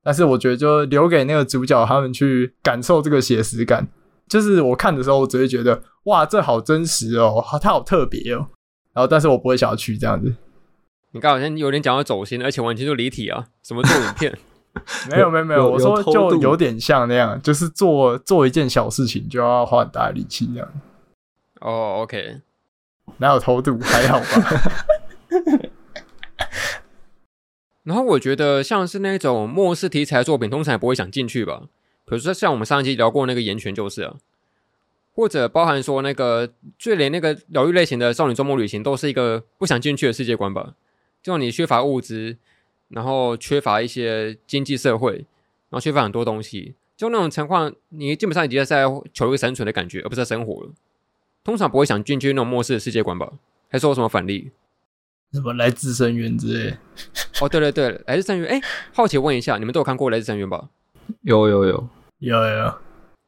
[0.03, 3.87] 但是我觉得就留给那个主角他们去感受这个写实感。
[4.27, 8.47] 就是我看的时候，我只会觉得哇，这好真实哦，它好特别哦。
[8.95, 10.33] 然后，但是我不会想要去这样子。
[11.13, 14.39] 你刚好像有点讲到走心，而且完全就离题啊，什么做影片？
[15.11, 20.69] 没有没有没有，我说就有点像那样，就是做做一件小事情就要花很大的力气这样。
[21.61, 22.41] 哦、oh，OK，
[23.19, 23.79] 哪有偷渡？
[23.81, 24.27] 还好吧。
[27.83, 31.63] 然后我觉得像是那种末世题材的作品，通常也不会想进去吧。
[32.05, 34.15] 比如说像我们上一集聊过那个《岩泉》就是啊，
[35.13, 36.49] 或者包含说那个
[36.79, 40.75] 就连那个疗愈类型的《少女周末旅行》，都是一个不想进去的世界观吧。
[41.23, 42.37] 就你缺乏物资。
[42.93, 48.83] 然后缺乏一些经济社会，然后缺乏很多东西，就那种情况，你基本上已经是在
[49.15, 50.71] 求一个生存的感觉，而不是在生活了。
[51.45, 53.33] 通常不会想进去那种末世的世界观吧？
[53.69, 54.51] 还是有什么反例？
[55.33, 56.77] 什么来自深渊之类？
[57.41, 58.49] 哦，对对对，来自深渊。
[58.49, 58.61] 哎，
[58.93, 60.69] 好奇问一下，你们都有看过来自深渊吧？
[61.23, 62.75] 有有有有有有。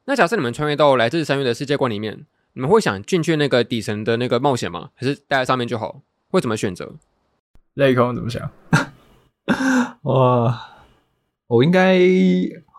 [0.07, 4.91] 那假设你们穿越到来自深渊的世界观里面，你们会想进去那个底层的那个冒险吗？
[4.97, 6.03] 还是待在上面就好？
[6.31, 6.97] 会怎么选择？
[7.75, 8.51] 泪空怎么想？
[10.03, 10.61] 哇，
[11.47, 11.99] 我应该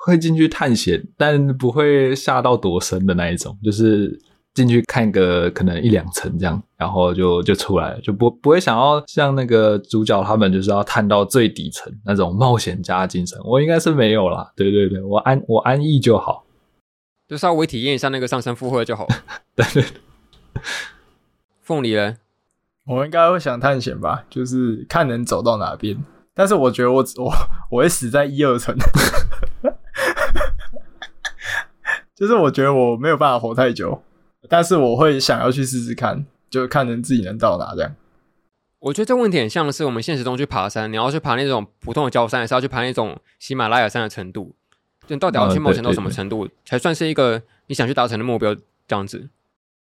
[0.06, 4.20] 会进去探险，但不会下到多深的那一种，就是
[4.54, 13.40] 进去看个可能一两层这样，然后就就出来了，就不不会想要像那个主角他们就是要探到最底层那种冒险家精神。
[13.44, 16.46] 我应该是没有啦，对对对，我安我安逸就好，
[17.28, 19.08] 就稍微体验一下那个上山负荷就好。
[19.56, 20.62] 对对对，
[21.62, 22.18] 凤梨呢？
[22.86, 25.98] 我应该会想探险吧，就是看能走到哪边。
[26.34, 27.34] 但是我觉得我我
[27.70, 28.76] 我会死在一二层，
[32.16, 34.04] 就是我觉得我没有办法活太久，
[34.50, 37.96] 但是我会想要去试试看，就看能自己能到哪这样。
[38.80, 44.54] 我觉得这问题很像是我们现实中去爬山，你要去爬那种普通的高山，还是要去爬那种喜马拉雅山的程度？
[45.08, 48.54] 就你到底要去冒险到什么程度，才算是一个你想去达成的目标？
[48.88, 49.30] 这样子。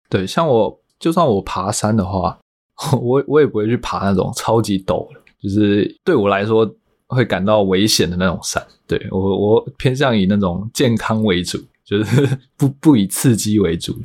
[0.09, 2.39] 对，像我就算我爬山的话，
[3.01, 5.19] 我我也不会去爬那种超级陡的。
[5.41, 6.71] 就是对我来说
[7.07, 13.97] 会感到危险的那种山，对，我我偏向以那种健康为主，就是 不不以刺激为主。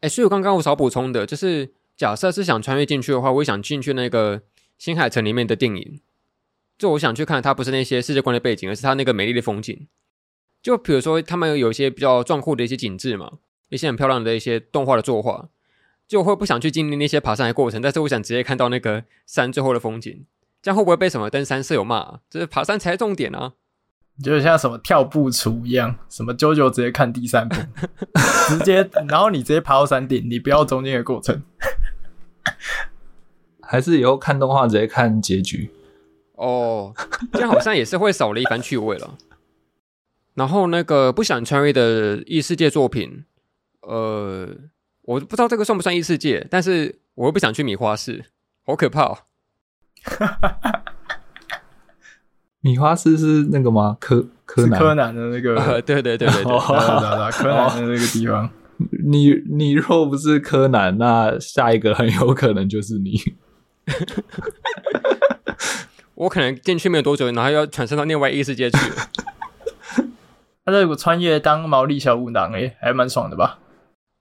[0.00, 4.42] 哎、所以我刚刚我少补充的就是，假设是想穿越进去的话，我想进去那个
[4.76, 6.00] 新海城里面的电影，
[6.76, 9.88] 就我想去看它不是那些世界观的背景，而是它那个美丽的风景。
[10.62, 13.38] 就比如说他们有一些比较壮阔的一些景致嘛，
[13.70, 15.48] 一些很漂亮的一些动画的作画。
[16.08, 20.24] 就会不想去经历那些爬山的过程，但是我想直接看到那个山最后的风景，
[20.62, 22.20] 这样会不会被什么登山舍友骂啊？
[22.30, 23.52] 就是爬山才是重点啊！
[24.24, 27.56] 就像什么跳步厨一样，什么啾啾直接看第三步，
[28.48, 31.42] 直接，然后你直接爬到山顶，你不要中间的过程，
[33.60, 35.70] 还是以后看动画直接看结局？
[36.36, 36.94] 哦，
[37.34, 39.18] 这样好像也是会少了一番趣味了。
[40.32, 43.26] 然后那个不想穿越的异世界作品，
[43.82, 44.48] 呃。
[45.08, 48.26] 我不知道这个算不算异世界，但是我又不想去米花市，
[48.66, 49.18] 好可怕哦！
[52.60, 53.96] 米花市是那个吗？
[53.98, 55.56] 柯柯南柯南的那个？
[55.64, 56.52] 呃、对对对对对，对，
[57.32, 58.50] 柯南的那个地方。
[59.06, 63.18] 你你若不是柯南，那下一个很有可能就是你。
[66.16, 68.96] 我可能进去没有多久，然后要转身到另外异世界去了。
[70.66, 73.58] 他这个穿越当毛利小五郎，哎，还蛮爽的吧？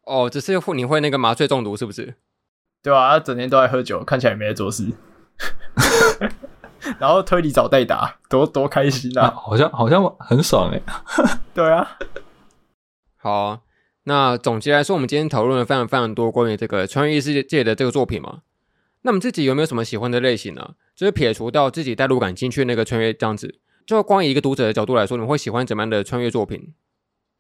[0.08, 2.16] 哦，只是会你会那个麻醉中毒是不是？
[2.82, 4.92] 对啊，他整天都在喝酒，看起来也没在做事。
[7.00, 9.26] 然后推理找代打，多多开心啊！
[9.26, 10.82] 啊好像好像很爽哎。
[11.54, 11.98] 对啊。
[13.18, 13.62] 好，
[14.04, 18.44] 那总结来说，我们今天讨论了非常非常多关于这个穿越异世界的这个作品嘛。
[19.02, 20.76] 那么自己有没有什么喜欢的类型呢？
[20.96, 26.74] 就是撇除掉自己代入感进去那个穿越这样子，就光以一个读者的角度来说，你会喜欢怎么样的穿越作品？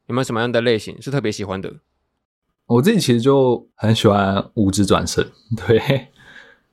[0.07, 1.75] 有没有什么样的类型是特别喜欢的？
[2.67, 5.25] 我自己其实就很喜欢五指转身，
[5.65, 6.09] 对，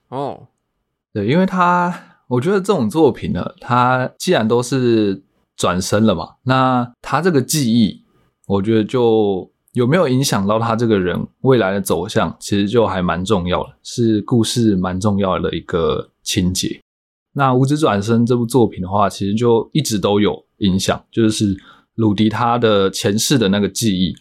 [0.09, 0.49] 哦，
[1.15, 5.23] 对，因为他，我觉得这种作品呢，他既然都是
[5.57, 8.03] 转生了嘛，那他这个记忆，
[8.49, 16.81] 我觉得就有没有影响到他这个人未来的走向，其实就还蛮重要的，是故事蛮重要的一个情节。
[17.35, 21.57] 那五指转生这部作品的话，其实就一直都有影响，就是
[21.95, 24.13] 鲁迪他的前世的那个记忆。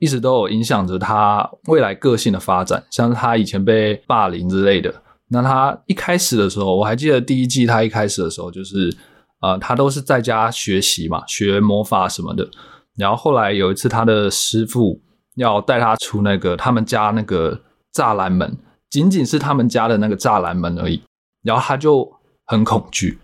[0.00, 4.92] 一直都有影响着他未来个性的发展，像是他以前被霸凌之类的。
[5.28, 8.92] 那他一开始的时候，我还记得第一季他一开始的时候，就是
[9.40, 12.48] 呃，他都是在家学习嘛，学魔法什么的。
[12.96, 15.00] 然后后来有一次，他的师傅
[15.36, 17.60] 要带他出那个他们家那个
[17.94, 18.56] 栅栏门，
[18.90, 21.00] 仅仅是他们家的那个栅栏门而已。
[21.42, 22.10] 然后他就
[22.46, 23.18] 很恐惧，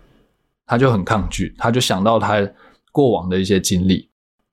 [0.65, 2.47] 他就很抗拒，他就想到他
[2.91, 4.09] 过往的一些经历。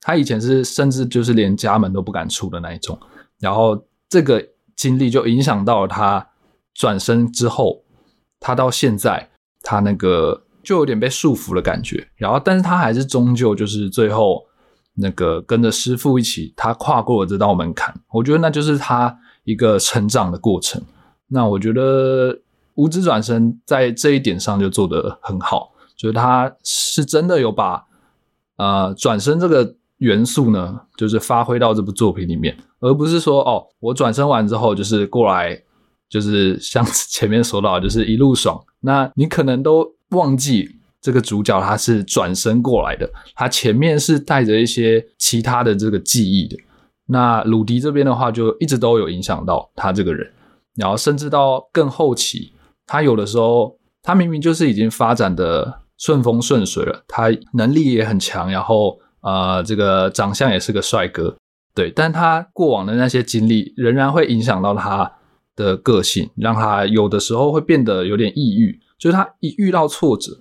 [0.07, 2.98] 他以前是甚至就是连家门都不敢出的那一种，
[3.40, 4.46] 然后这个
[4.76, 6.28] 经历就影响到了他
[6.74, 7.82] 转身之后，
[8.38, 9.30] 他到现在
[9.62, 14.44] 他那个就有点被束缚的感觉，然后但是他还是终究就是最后
[14.92, 20.82] 那个跟着师父一起，他跨过了这道门槛，我觉得那就是他一个成长的过程。
[21.28, 22.38] 那我觉得
[22.74, 27.86] 无职转身在这一点上就做得很好，就是他是真的有把
[28.59, 29.76] 呃转身这个。
[30.05, 35.61] 元素呢，就是发挥到这部作品里面，而不是说哦，我转身完之后就是过来，
[36.09, 38.62] 就是像前面说到，就是一路爽。
[38.80, 40.68] 那你可能都忘记
[41.00, 46.57] 这个主角他是转身过来的，他前面是带着一些其他的这个记忆的。
[47.07, 50.30] 那鲁迪这边的话，就一直都有影响到他这个人，
[50.76, 52.52] 然后甚至到更后期，
[52.86, 58.98] 他有的时候他明明就是已经发展的顺风顺水了，他能力也很强，然后。
[59.24, 61.34] 呃，这个长相也是个帅哥，
[61.74, 65.10] 对，但他过往的那些经历仍然会影响到他
[65.56, 68.78] 的个性，让他有的时候会变得有点抑郁。
[68.98, 70.32] 就是他一遇到挫折，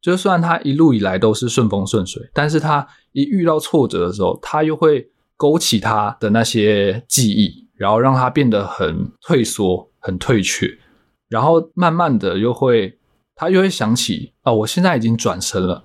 [0.00, 10.78] 就算他一路以来都是顺风顺水，但是他一遇到挫折的时候，他又会勾起他的那些记忆，然后让他变得很退缩、很退却，
[11.28, 12.98] 然后慢慢的又会，
[13.34, 15.84] 他又会想起啊，我现在已经转生了，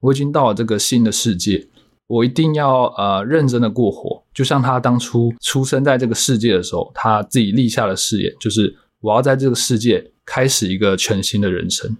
[0.00, 1.68] 我已经到了这个新的世界，
[2.06, 11.96] 我一定要呃认真的过活，就像他当初出生在这个世界的时候，他自己立下的誓言，就是我要在这个世界开始一个全新的人生。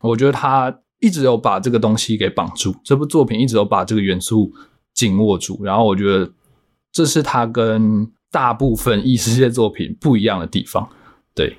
[0.00, 4.52] 我觉得他一直有把这个东西给绑住，这部作品一直有把这个元素
[4.94, 6.30] 紧握住，然后我觉得
[6.92, 10.88] 这是他跟大部分异世界作品不一样的地方，
[11.34, 11.56] 对，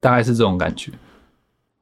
[0.00, 0.90] 大概是这种感觉。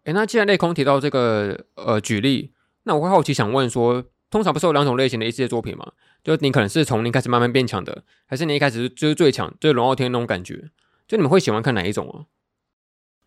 [0.04, 2.52] 诶，那既然内空提到这个呃举例，
[2.84, 4.04] 那我会好奇想问说，
[4.36, 5.92] 通常不是有两种类型的异世界作品吗？
[6.22, 10.68] 就你可能是从零开始慢慢变强的，还是你一开始就是最强，就是龙傲天那种感觉？
[11.08, 12.28] 就你们会喜欢看哪一种啊？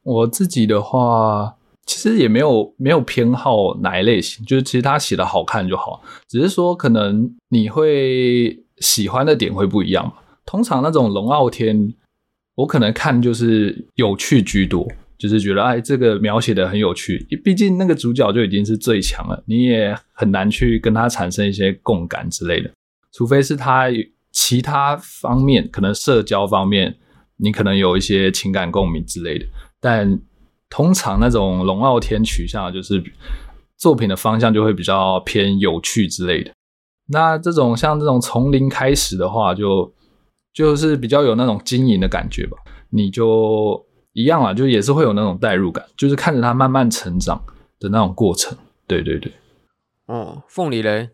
[0.03, 10.13] 我自己的话，其实也没有没有偏好哪一类型，就是其实他写的好看就好，只是说可能你会喜欢的点会不一样。
[10.45, 11.95] 通常那种龙傲天，
[12.53, 14.87] 我可能看就是有趣居多，
[15.19, 17.23] 就是觉得哎，这个描写的很有趣。
[17.43, 22.71] 毕竟那个主角就已经是最强了，你也很难去跟他产生一些共感之类的。
[23.11, 23.87] 除非是他
[24.31, 26.97] 其他方面，可能社交方面，
[27.37, 29.45] 你可能有一些情感共鸣之类的。
[29.79, 30.19] 但
[30.69, 33.03] 通常那种龙傲天取向，就是
[33.77, 36.51] 作品的方向就会比较偏有趣之类的。
[37.07, 39.93] 那这种像这种从零开始的话，就。
[40.51, 42.57] 就是比较有那种经营的感觉吧，
[42.89, 47.41] 你就一样啊，就也是会有那种代入感，就是看着他慢慢成长
[47.79, 48.57] 的那种过程。
[48.87, 49.31] 对对对，
[50.07, 51.09] 哦，凤梨嘞，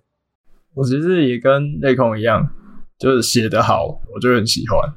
[0.73, 2.47] 我其实也跟内控一样，
[2.97, 4.93] 就是写得好，我就很喜欢。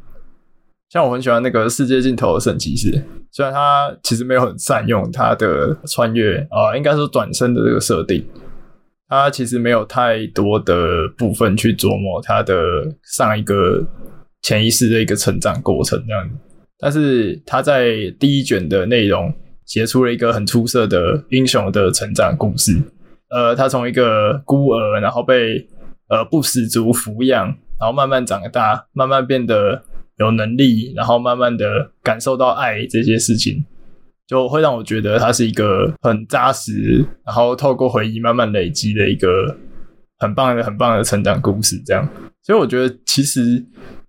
[0.88, 8.26] 像我很喜欢那个世界尽头的圣骑士，虽然他其实没有很善用他的穿越啊、呃，应该说转身的这个设定，
[9.08, 12.54] 他其实没有太多的部分去琢磨他的
[13.02, 13.86] 上一个。
[14.40, 16.36] 潜意识的一个成长过程这样子，
[16.80, 19.34] 但是他在第一卷的内容
[19.66, 22.80] 写出了一个很出色的英雄的成长故事。
[23.30, 25.68] 呃，他从一个孤儿，然后被
[26.08, 27.46] 呃不死族抚养，
[27.80, 29.82] 然后慢慢长大，慢慢变得
[30.18, 33.64] 有能力，然后慢慢的感受到爱这些事情，
[34.26, 39.56] 就会让我觉得他是一个很扎实，然后透过回忆慢慢累积的一个
[40.18, 41.76] 很棒的、很棒的成长故事。
[41.84, 42.08] 这样，
[42.42, 43.66] 所以我觉得其实。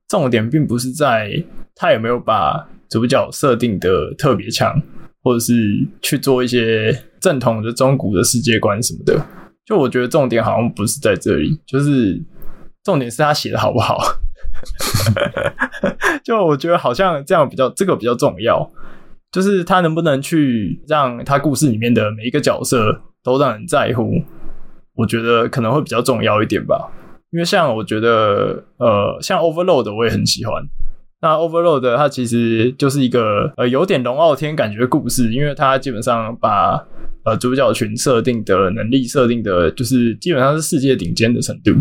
[0.10, 1.32] 重点并不是在
[1.76, 4.82] 他有没有把主角设定的特别强，
[5.22, 5.54] 或者是
[6.02, 9.24] 去做一些正统的中古的世界观什么的。
[9.64, 12.20] 就我觉得重点好像不是在这里，就是
[12.84, 14.00] 重点是他写的好不好。
[16.26, 18.68] 就我觉得好像这样比较，这个比较重要，
[19.32, 24.24] 就是他能不能去让他故事里面的每一个角色都让人在乎，
[24.96, 26.92] 我觉得可能会比较重要一点吧。
[27.32, 30.64] 因为像我觉得，呃，像 Overload 我也很喜欢。
[31.22, 36.84] 那 Overload 它其实就是一个呃有点龙傲天感觉的故事，因为它基本上把
[37.26, 41.72] 呃主角群设定的能力设定的，就是基本上是世界顶尖的程度。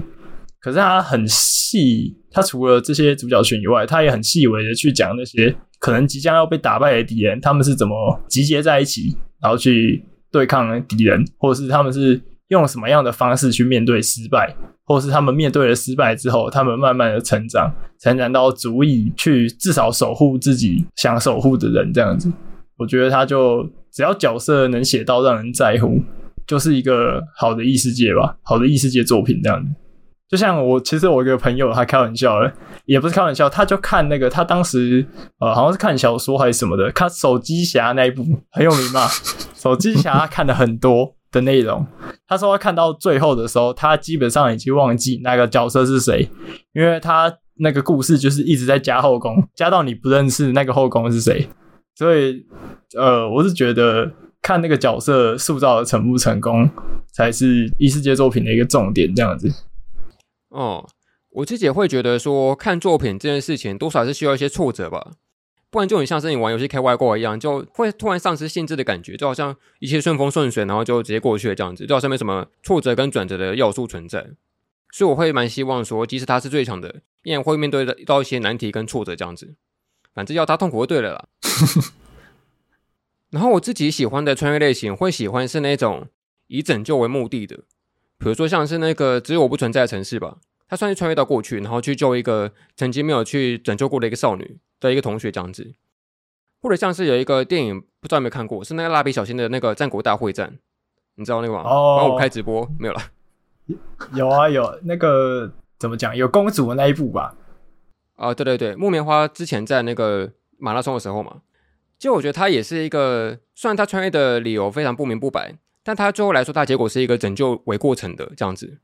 [0.60, 14.54] 可是它很细，它除了这些主角群以外，它也很细微的去讲那些可能即将要被打败的敌人，他们是怎么集结在一起，然后去对抗敌人，或者是他们是用什么样的方式去面对失败。
[14.84, 17.70] 或是他们面对了失败之后，他们慢慢的成长，
[18.00, 22.32] 成长到足以去至少守护自己想守护的人这样子。
[22.78, 26.00] 我觉得他就只要角色能写到让人在乎，
[26.46, 29.68] 就是一个好的异世界吧，好的异世界作品这样子。
[30.26, 32.50] 就像我，其实我一个朋友，他开玩笑的，
[32.86, 35.06] 也不是开玩笑，他就看那个，他当时
[35.38, 39.06] 呃好像是看小说还是什么的，看手机侠那一部很有名嘛，
[39.54, 41.14] 手机侠看的很多。
[41.30, 41.86] 的内容，
[42.26, 46.28] 他说他看到最后的时候，他基本上已经忘记那个角色是谁，
[46.72, 51.48] 因为他那个故事就是一直在加后宫，加到你不认识那个后宫是谁。
[51.94, 52.46] 所以，
[52.96, 54.08] 呃，我是觉得
[54.40, 56.70] 看那个角色塑造的成不成功，
[57.12, 59.12] 才是异世界作品的一个重点。
[59.12, 59.52] 这样子。
[60.50, 60.86] 哦，
[61.30, 65.10] 我自己也会觉得说，看作品这件事情，多少是需要一些挫折吧。
[65.70, 74.30] 不然就很像是你玩游戏开外挂一样，就会突然丧失兴致的感觉，就好像一切顺风顺水，然后就直接过去了这样子，就好像没什么挫折跟转折的要素存在。
[74.90, 79.54] 所以我会蛮希望说，即使他是最强的，依然会面对到一些难题跟挫折这样子。
[80.14, 81.28] 反正要他痛苦就对了啦。
[83.30, 86.08] 然后我自己喜欢的穿越类型，会喜欢是那种
[86.46, 87.58] 以拯救为目的的，
[88.18, 90.38] 比如说像是那个只有我不存在的城市吧。
[90.66, 95.74] 他算是穿越到过去，然后去救一个曾经没有去拯救过的一个少女的一个同学这样子，
[96.60, 100.58] 或者像是有一个电影，不知道有没有看过，是那个蜡笔小新的那个战国大会战，
[101.16, 101.60] 你知道那个吗？
[101.60, 103.00] 哦，帮我开直播没有了？
[104.14, 106.16] 有啊，有那个怎么讲？
[106.16, 107.34] 有公主的那一部吧？
[108.14, 111.42] 啊、呃，对对对，木棉花之前在那个马拉松的时候嘛，
[111.98, 118.78] 就我觉得他也是一个，虽然他穿越的理由非常不明不白，但他最后来说，他结果是一个拯救为过程的这样子，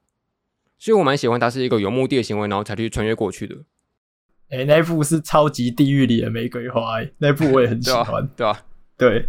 [0.79, 3.57] 所以我蛮喜欢他是一个有目的的行为，然后才去穿越过去的。
[4.55, 8.63] 哎、欸，那部是超级地狱里的玫瑰花，欸，那部我也很喜欢，对吧，啊？
[8.97, 9.29] 对，对，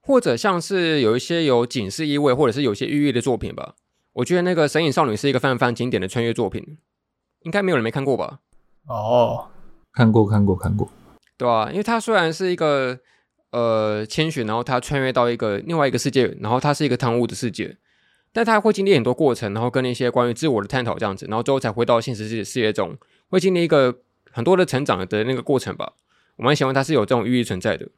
[0.00, 3.74] 或者像是有一些有警示意味，或者是有些寓意的作品吧。
[4.14, 6.78] 我觉得那个《神隐少女》是一个非常非常经典的穿越作品，
[7.42, 8.40] 应该没有人没看过吧？
[8.86, 9.48] 哦，
[9.92, 10.88] 看过，看过，看过，
[11.36, 12.98] 对啊，因为它虽然是一个
[13.50, 17.76] 呃千寻，然后它穿越到一个另外一个世界，然后它是一个贪污的世界，
[18.32, 22.96] 但它会经历很多过程，然后跟那些关于自我的探讨这样子，然后最后才回到现实世界世界中，
[23.34, 25.92] 会经历一个很多的成长的那个过程吧。
[26.36, 27.88] 我蛮喜欢它是有这种寓意存在的，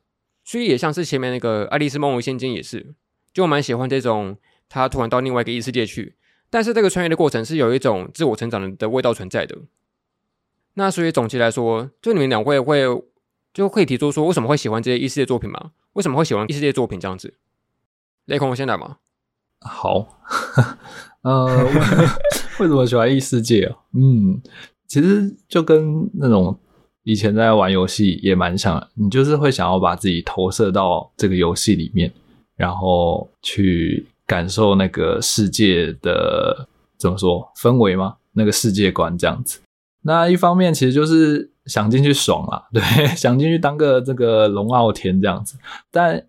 [0.45, 2.95] 所以也像是前面那个《爱丽丝梦游仙境》也是，
[3.33, 4.37] 就蛮喜欢这种。
[4.69, 6.17] 他突然到另外一个异世界去，
[6.51, 9.57] 但是这个穿越的过程是有一种自我成长的味道存在的。
[10.75, 12.83] 那所以总结来说，就你们两位会
[13.55, 15.71] 就会提出说，为什么会喜欢这些异世界作品吗？
[15.93, 17.35] 为什么会喜欢异世界作品这样子？
[18.25, 18.97] 雷孔，我先来吗？
[19.61, 20.19] 好，
[21.23, 21.47] 呃，
[22.59, 23.73] 为什么喜欢异世界？
[23.93, 24.43] 嗯，
[24.89, 26.59] 其实就跟那种
[27.05, 32.13] 以前在玩游戏也蛮像，你就是会想要把自己投射到这个游戏里面，
[32.57, 34.07] 然后去。
[34.29, 36.67] 感受那个世界的
[36.99, 38.17] 怎么说氛围吗？
[38.33, 39.61] 那个世界观这样子。
[40.03, 42.83] 那一方面其实就是想进去爽啦，对，
[43.15, 45.57] 想进去当个这个龙傲天这样子。
[45.93, 46.21] 但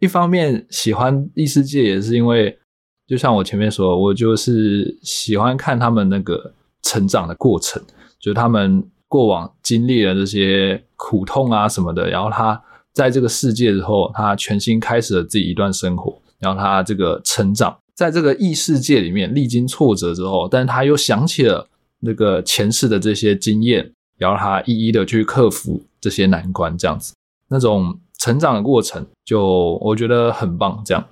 [0.00, 2.58] 一方面喜欢异世界也是因为，
[3.06, 6.52] 就像我前面说，我就是喜欢看他们那个
[6.82, 7.80] 成长的过程，
[8.24, 12.58] 就他们过往经历了这些苦痛啊什么的，然后他
[12.94, 16.18] 在这个世界之后，他全新开始了自己一段生活。
[16.40, 21.66] 然后他这个成长，在这个异世界里面历经挫折之后，但他又想起了
[22.00, 27.14] 那个前世的这些经验，然后他一一的去克服这些难关，这样子
[27.48, 30.82] 那种成长的过程，就我觉得很棒。
[30.84, 31.06] 这样，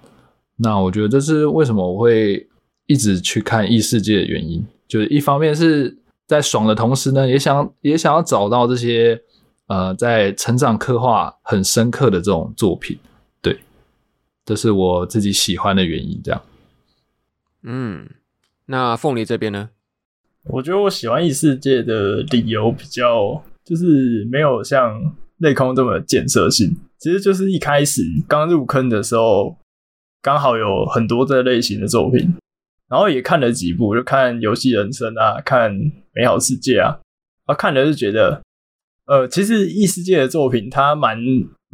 [0.56, 2.46] 那我觉得这是为什么我会
[2.86, 5.96] 一直去看异世界的原因，就是一方面是
[6.32, 9.20] 在爽的同时呢，也想也想要找到这些
[9.66, 12.98] 呃在成长刻画很深刻的这种作品。
[13.42, 13.58] 对
[14.46, 16.42] 这是我自己喜欢的原因，这样。
[17.64, 18.08] 嗯，
[18.64, 19.68] 那凤梨这边呢？
[20.44, 26.74] 我觉得我喜欢异世界的理由比较，就是没有像内空这么建设性。
[26.98, 29.58] 其实就是一开始刚入坑的时候，
[30.22, 32.34] 刚好有很多这类型的作品，
[32.93, 35.72] 然后也看了几部，就看《游戏人生》啊，看
[36.12, 37.01] 《美好世界》啊，
[37.47, 38.43] 啊，看了就觉得，
[39.07, 41.18] 呃，其实异世界的作品它蛮。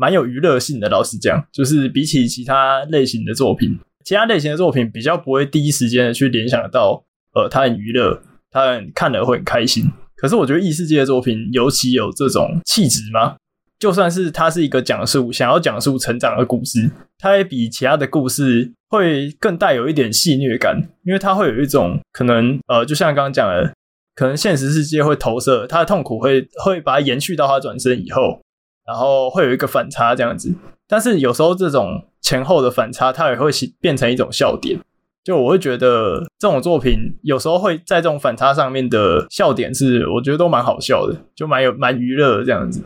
[0.01, 7.03] 蛮有娱乐性的，老实讲，就是比起其他类型的作品，其他类型的作品比较不会第一时间的去联想到，
[7.35, 9.91] 呃，它很娱乐，它很看了会很开心。
[10.15, 13.35] 可是我觉得异世界的作品尤其有这种气质吗？
[13.81, 16.89] 就算是它是一个讲述想要讲述成长的故事，
[17.19, 23.73] 它也比其他的故事会更带有一点戏谑感，因为它会有一种可能，呃，就像刚刚讲的，
[24.15, 28.41] 可能现实世界会投射他的痛苦会，会把它延续到他转生以后。
[28.87, 30.51] 然后会有一个反差这样子，
[30.89, 33.51] 但是有时候这种前后的反差，它也会
[33.83, 34.81] 变成一种笑点。
[35.23, 42.83] 就我会觉得这种作品有时候会在这种反差上面的笑点是，我觉得都蛮好笑的，就蛮有蛮娱乐的这样子。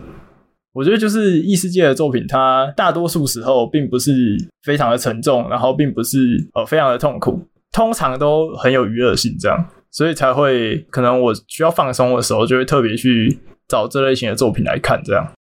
[0.73, 4.13] 我觉得就是异世界的作品，它大多数时候并不是
[4.63, 6.19] 非常的沉重，然后并不是
[6.55, 15.33] 呃非常的痛苦，通常都很有娱乐性这样，所以才会可能我需要放松的时候，就会特别去找这类型的作品来看这样。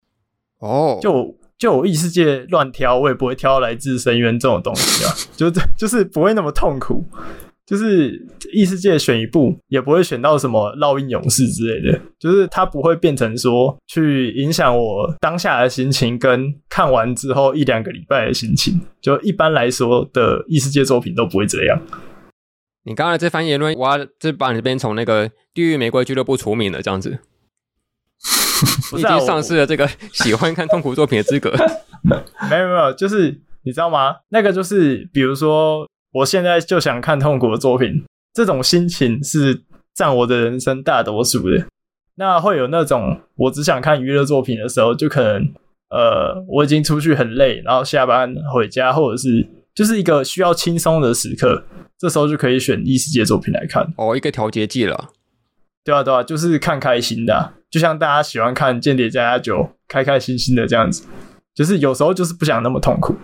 [0.58, 7.04] 哦，就就我异世界乱挑，我也不会挑来自深渊这种东西啊，就就是不会那么痛苦。
[7.70, 8.20] 就是
[8.52, 18.80] 异世界选一部，也不会选到什么烙印勇士之类的，就是它不会变成说去影响我当下的心情，跟看完之后一两个礼拜的心情。
[19.00, 21.80] 就一般来说的异世界作品都不会这样。
[22.82, 27.20] 你刚才这番言论，我要就把你这边从那个地狱玫瑰俱乐部除名了，这样子。
[28.98, 31.50] 已经丧失了这个喜欢看痛苦作品的资格。
[32.50, 34.16] 没有没有，就是你知道吗？
[34.30, 38.04] 那个就是，比如说，我现在就想看痛苦的作品，
[38.34, 39.62] 这种心情是
[39.94, 41.66] 占我的人生大多数的。
[42.16, 45.52] 那会有那种我只想看娱乐作品的时候，就可能
[45.90, 51.64] 呃，我已经出去很累，然后下班回家，或者是就是一个需要轻松的时刻，
[51.98, 53.92] 这时候就可以选异世界作品来看。
[53.96, 55.11] 哦，一个调节剂了。
[55.82, 57.54] 对啊对啊，就是看开心的啊。
[57.70, 59.56] 就像大家喜欢看《间谍加加酒》，
[59.88, 61.06] 开开心心的这样子，
[61.54, 63.14] 就是有时候就是不想那么痛苦。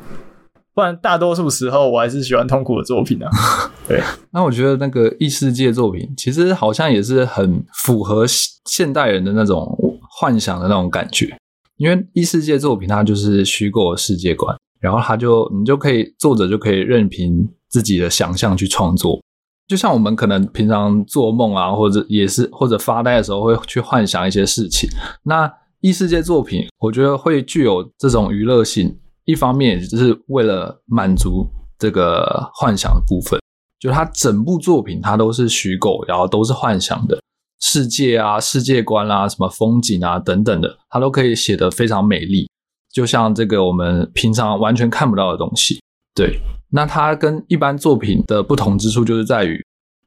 [0.76, 3.30] 不然大多数时候我还是喜欢痛苦的作品啊。
[3.88, 3.98] 对，
[4.30, 8.26] 那我觉得那个异世界作品其实好像也是很符合
[8.66, 9.66] 现代人的那种
[10.10, 11.34] 幻想的那种感觉，
[11.78, 19.18] 因为异世界作品它就是虚构的世界观，然后它就你就可以作者就可以任凭自己的想象去创作，
[19.66, 24.90] 就像我们可能平常做梦啊，或者也是或者发呆的时候会去幻想一些事情，
[25.22, 25.50] 那
[25.80, 28.94] 异世界作品我觉得会具有这种娱乐性。
[29.26, 31.46] 一方面也就是为了满足
[31.78, 33.38] 这个幻想的部分，
[33.78, 37.20] 就它整部作品它都是虚构，然后都是幻想的
[37.60, 42.48] 世界啊、世界观啊、什么风景啊等等的，它都可以写得非常美丽，
[42.92, 45.82] 就像这个我们平常完全看不到的东西。
[46.14, 49.60] 对，那它跟一般作品的不同之处就是在于，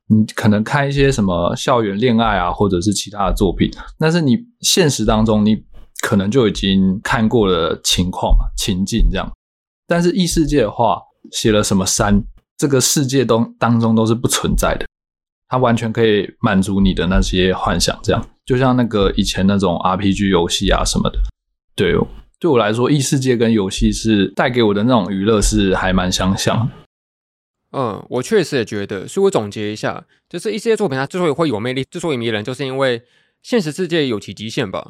[0.07, 5.61] 你可能看一些什么校园恋爱啊，或者是其他的作品，但是你现实当中你。
[6.01, 9.31] 可能就已经看过了情况情境这样，
[9.87, 12.23] 但是异世界的话，写了什么山，
[12.57, 14.85] 这个世界都当中都是不存在的，
[15.47, 21.19] 它完全可以满足你的那些幻想，这样就像那个以前那种 RPG 游戏啊什么的。
[21.75, 21.93] 对，
[22.39, 26.69] 对我来说，异世界跟游戏是带给我的那种娱乐是还蛮相像。
[27.71, 29.07] 嗯，我确实也觉得。
[29.07, 33.03] 所以我总结一下，就是异世界作品它之所以会有魅力，之所以迷人，就是因为
[33.43, 34.89] 现实世界有其极限吧。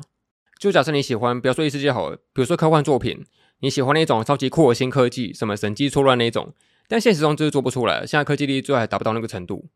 [0.60, 3.26] 就假设你喜欢，比如说异世界好了，比如说科幻作品，
[3.62, 6.54] 你喜欢那种超级酷的新科技，什么神机错乱那种，
[6.90, 9.70] 但现实中就是做不出来，现在科技力最后还达不到那个程度。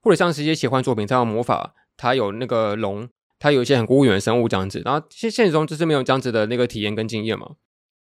[0.00, 3.08] 或者像是一些奇幻作品，它有魔法，它有那个龙，
[3.38, 7.52] 它有一些很孤远的生物这样子，然后现现实中就是没有这样子的那个体验跟经验嘛，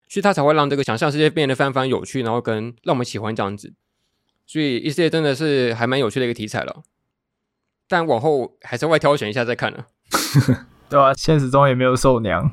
[0.08, 3.72] 所以它才会让这个想象世界变得非常有趣，然后跟让我们喜欢这样子。
[4.46, 6.82] 所以异世界真的是还蛮有趣的一个题材了，
[7.88, 9.86] 但往后还是会挑选一下再看了。
[10.92, 12.50] 对啊，现实中也没有受娘，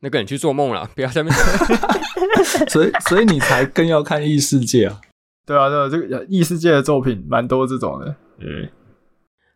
[0.00, 1.38] 那个你去做梦了，不要在那边。
[2.68, 5.00] 所以，所以你才更要看异世界啊。
[5.46, 8.16] 对啊，对啊，这个异世界的作品蛮多这种的。
[8.38, 8.68] 嗯，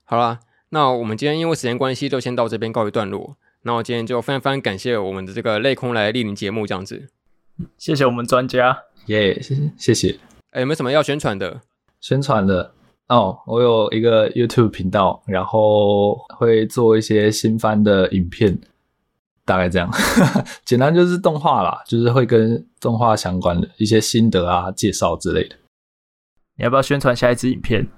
[0.05, 0.38] 好啦，
[0.70, 3.36] 那我们今天因为时间关系，就先到这边告一段落。
[3.62, 7.09] 那我今天就非常非常感谢我们的这个类空来莅临节目，这样子。
[7.76, 10.18] 谢谢我们专家，耶、yeah，谢谢，谢谢。
[10.53, 11.61] 哎，有没有什么要宣传的？
[12.01, 12.72] 宣传的。
[13.09, 18.59] 哦，我有一个 YouTube 频道，然后会做一些新番的影片，
[19.46, 19.90] 大概这样，
[20.64, 25.56] 简单就是动画啦，就是会跟动画相关的一些心得啊、介绍之类的。
[26.56, 27.88] 你要不要宣传下一支影片？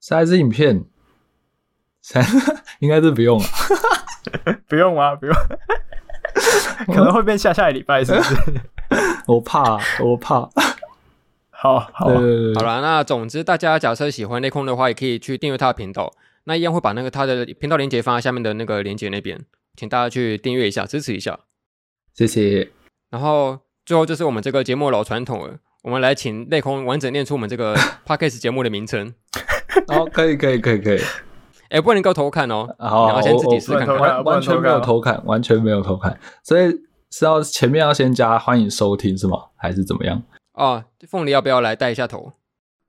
[0.00, 0.84] 下一支影片，
[2.78, 3.44] 应该是不用了，
[4.68, 5.16] 不用吗？
[5.16, 5.34] 不用，
[6.86, 8.34] 可能会变下下礼拜，是不是？
[9.26, 10.48] 我怕，我怕。
[11.62, 16.12] 好好对对对好了，那总之大家假设喜欢内控的话，也可以去订阅他的频道。
[16.44, 19.38] 那一样会把那个他的频道链接放在下面的那个链接那边，
[19.76, 21.38] 请大家去订阅一下，支持一下，
[22.14, 22.70] 谢谢。
[23.10, 29.12] 然后最后就是我们这个节目老传统了，我们来请内空完整念出我们这个 podcast 节目的名称。
[29.88, 30.98] 哦，可以可以可以可以。
[31.68, 36.18] 哎、欸，不能够偷看哦，好，然后先自己试看看，完完全没有偷看，完全没有偷看。
[36.42, 36.70] 所以
[37.10, 39.36] 是要前面要先加欢迎收听是吗？
[39.56, 40.22] 还是怎么样？
[40.60, 42.34] 哦，凤梨要不要来带一下头？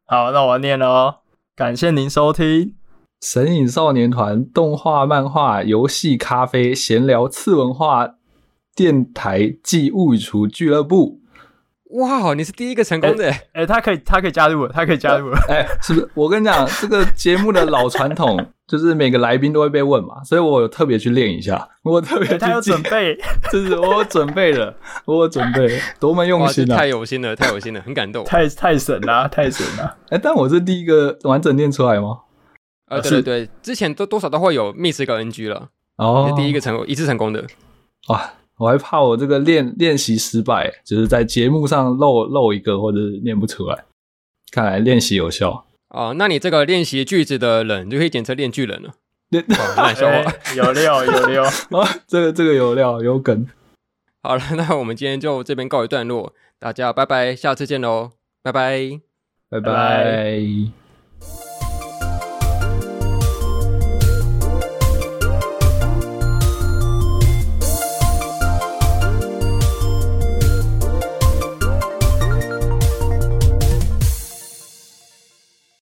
[0.06, 1.20] 好，那我念了哦。
[1.56, 2.46] 感谢您收听
[3.22, 8.16] 《神隐少年团》动画、漫画、游戏、咖啡、闲聊、次文化
[8.76, 11.21] 电台暨物语厨俱乐部。
[12.00, 13.30] 哇，你是第一个成功的！
[13.30, 15.38] 哎、欸欸，他可以，他可以加入了，他可以加入了。
[15.48, 16.10] 哎、欸，是不是？
[16.14, 18.44] 我跟你讲，这个节目的老传统。
[18.72, 23.18] 就是每个来宾都会被问嘛，所以我有特别去练一下，我特别、欸、他有准备，
[23.52, 24.74] 就是我有准备了，
[25.04, 26.78] 我有准备，多么用心啊！
[26.78, 29.98] 太有心了，太有心了，很感动，太太神了，太神了！
[30.08, 32.20] 哎、欸，但我是第一个完整念出来吗？
[32.88, 37.46] 呃，对对对，之前都多少都会有 miss 个 NG 了，哦，第一个成功，一次成功的。
[38.08, 38.32] 哇，
[38.62, 43.86] 我还怕我这个练练习失败，就是在节目上漏漏一个或者念不出来，
[44.52, 45.66] 看来练习有效。
[45.90, 48.94] 哦，那你这个练习句子的人就可以简称练句人了。
[49.30, 53.48] 练、哦、笑话、欸，有料有料 哦，这个这个有料有梗。
[54.22, 58.12] 好了，那我们今天就这边告一段落，大家拜拜，下次见喽，
[58.44, 59.00] 拜拜，
[59.50, 59.60] 拜拜。
[59.60, 60.81] 拜拜。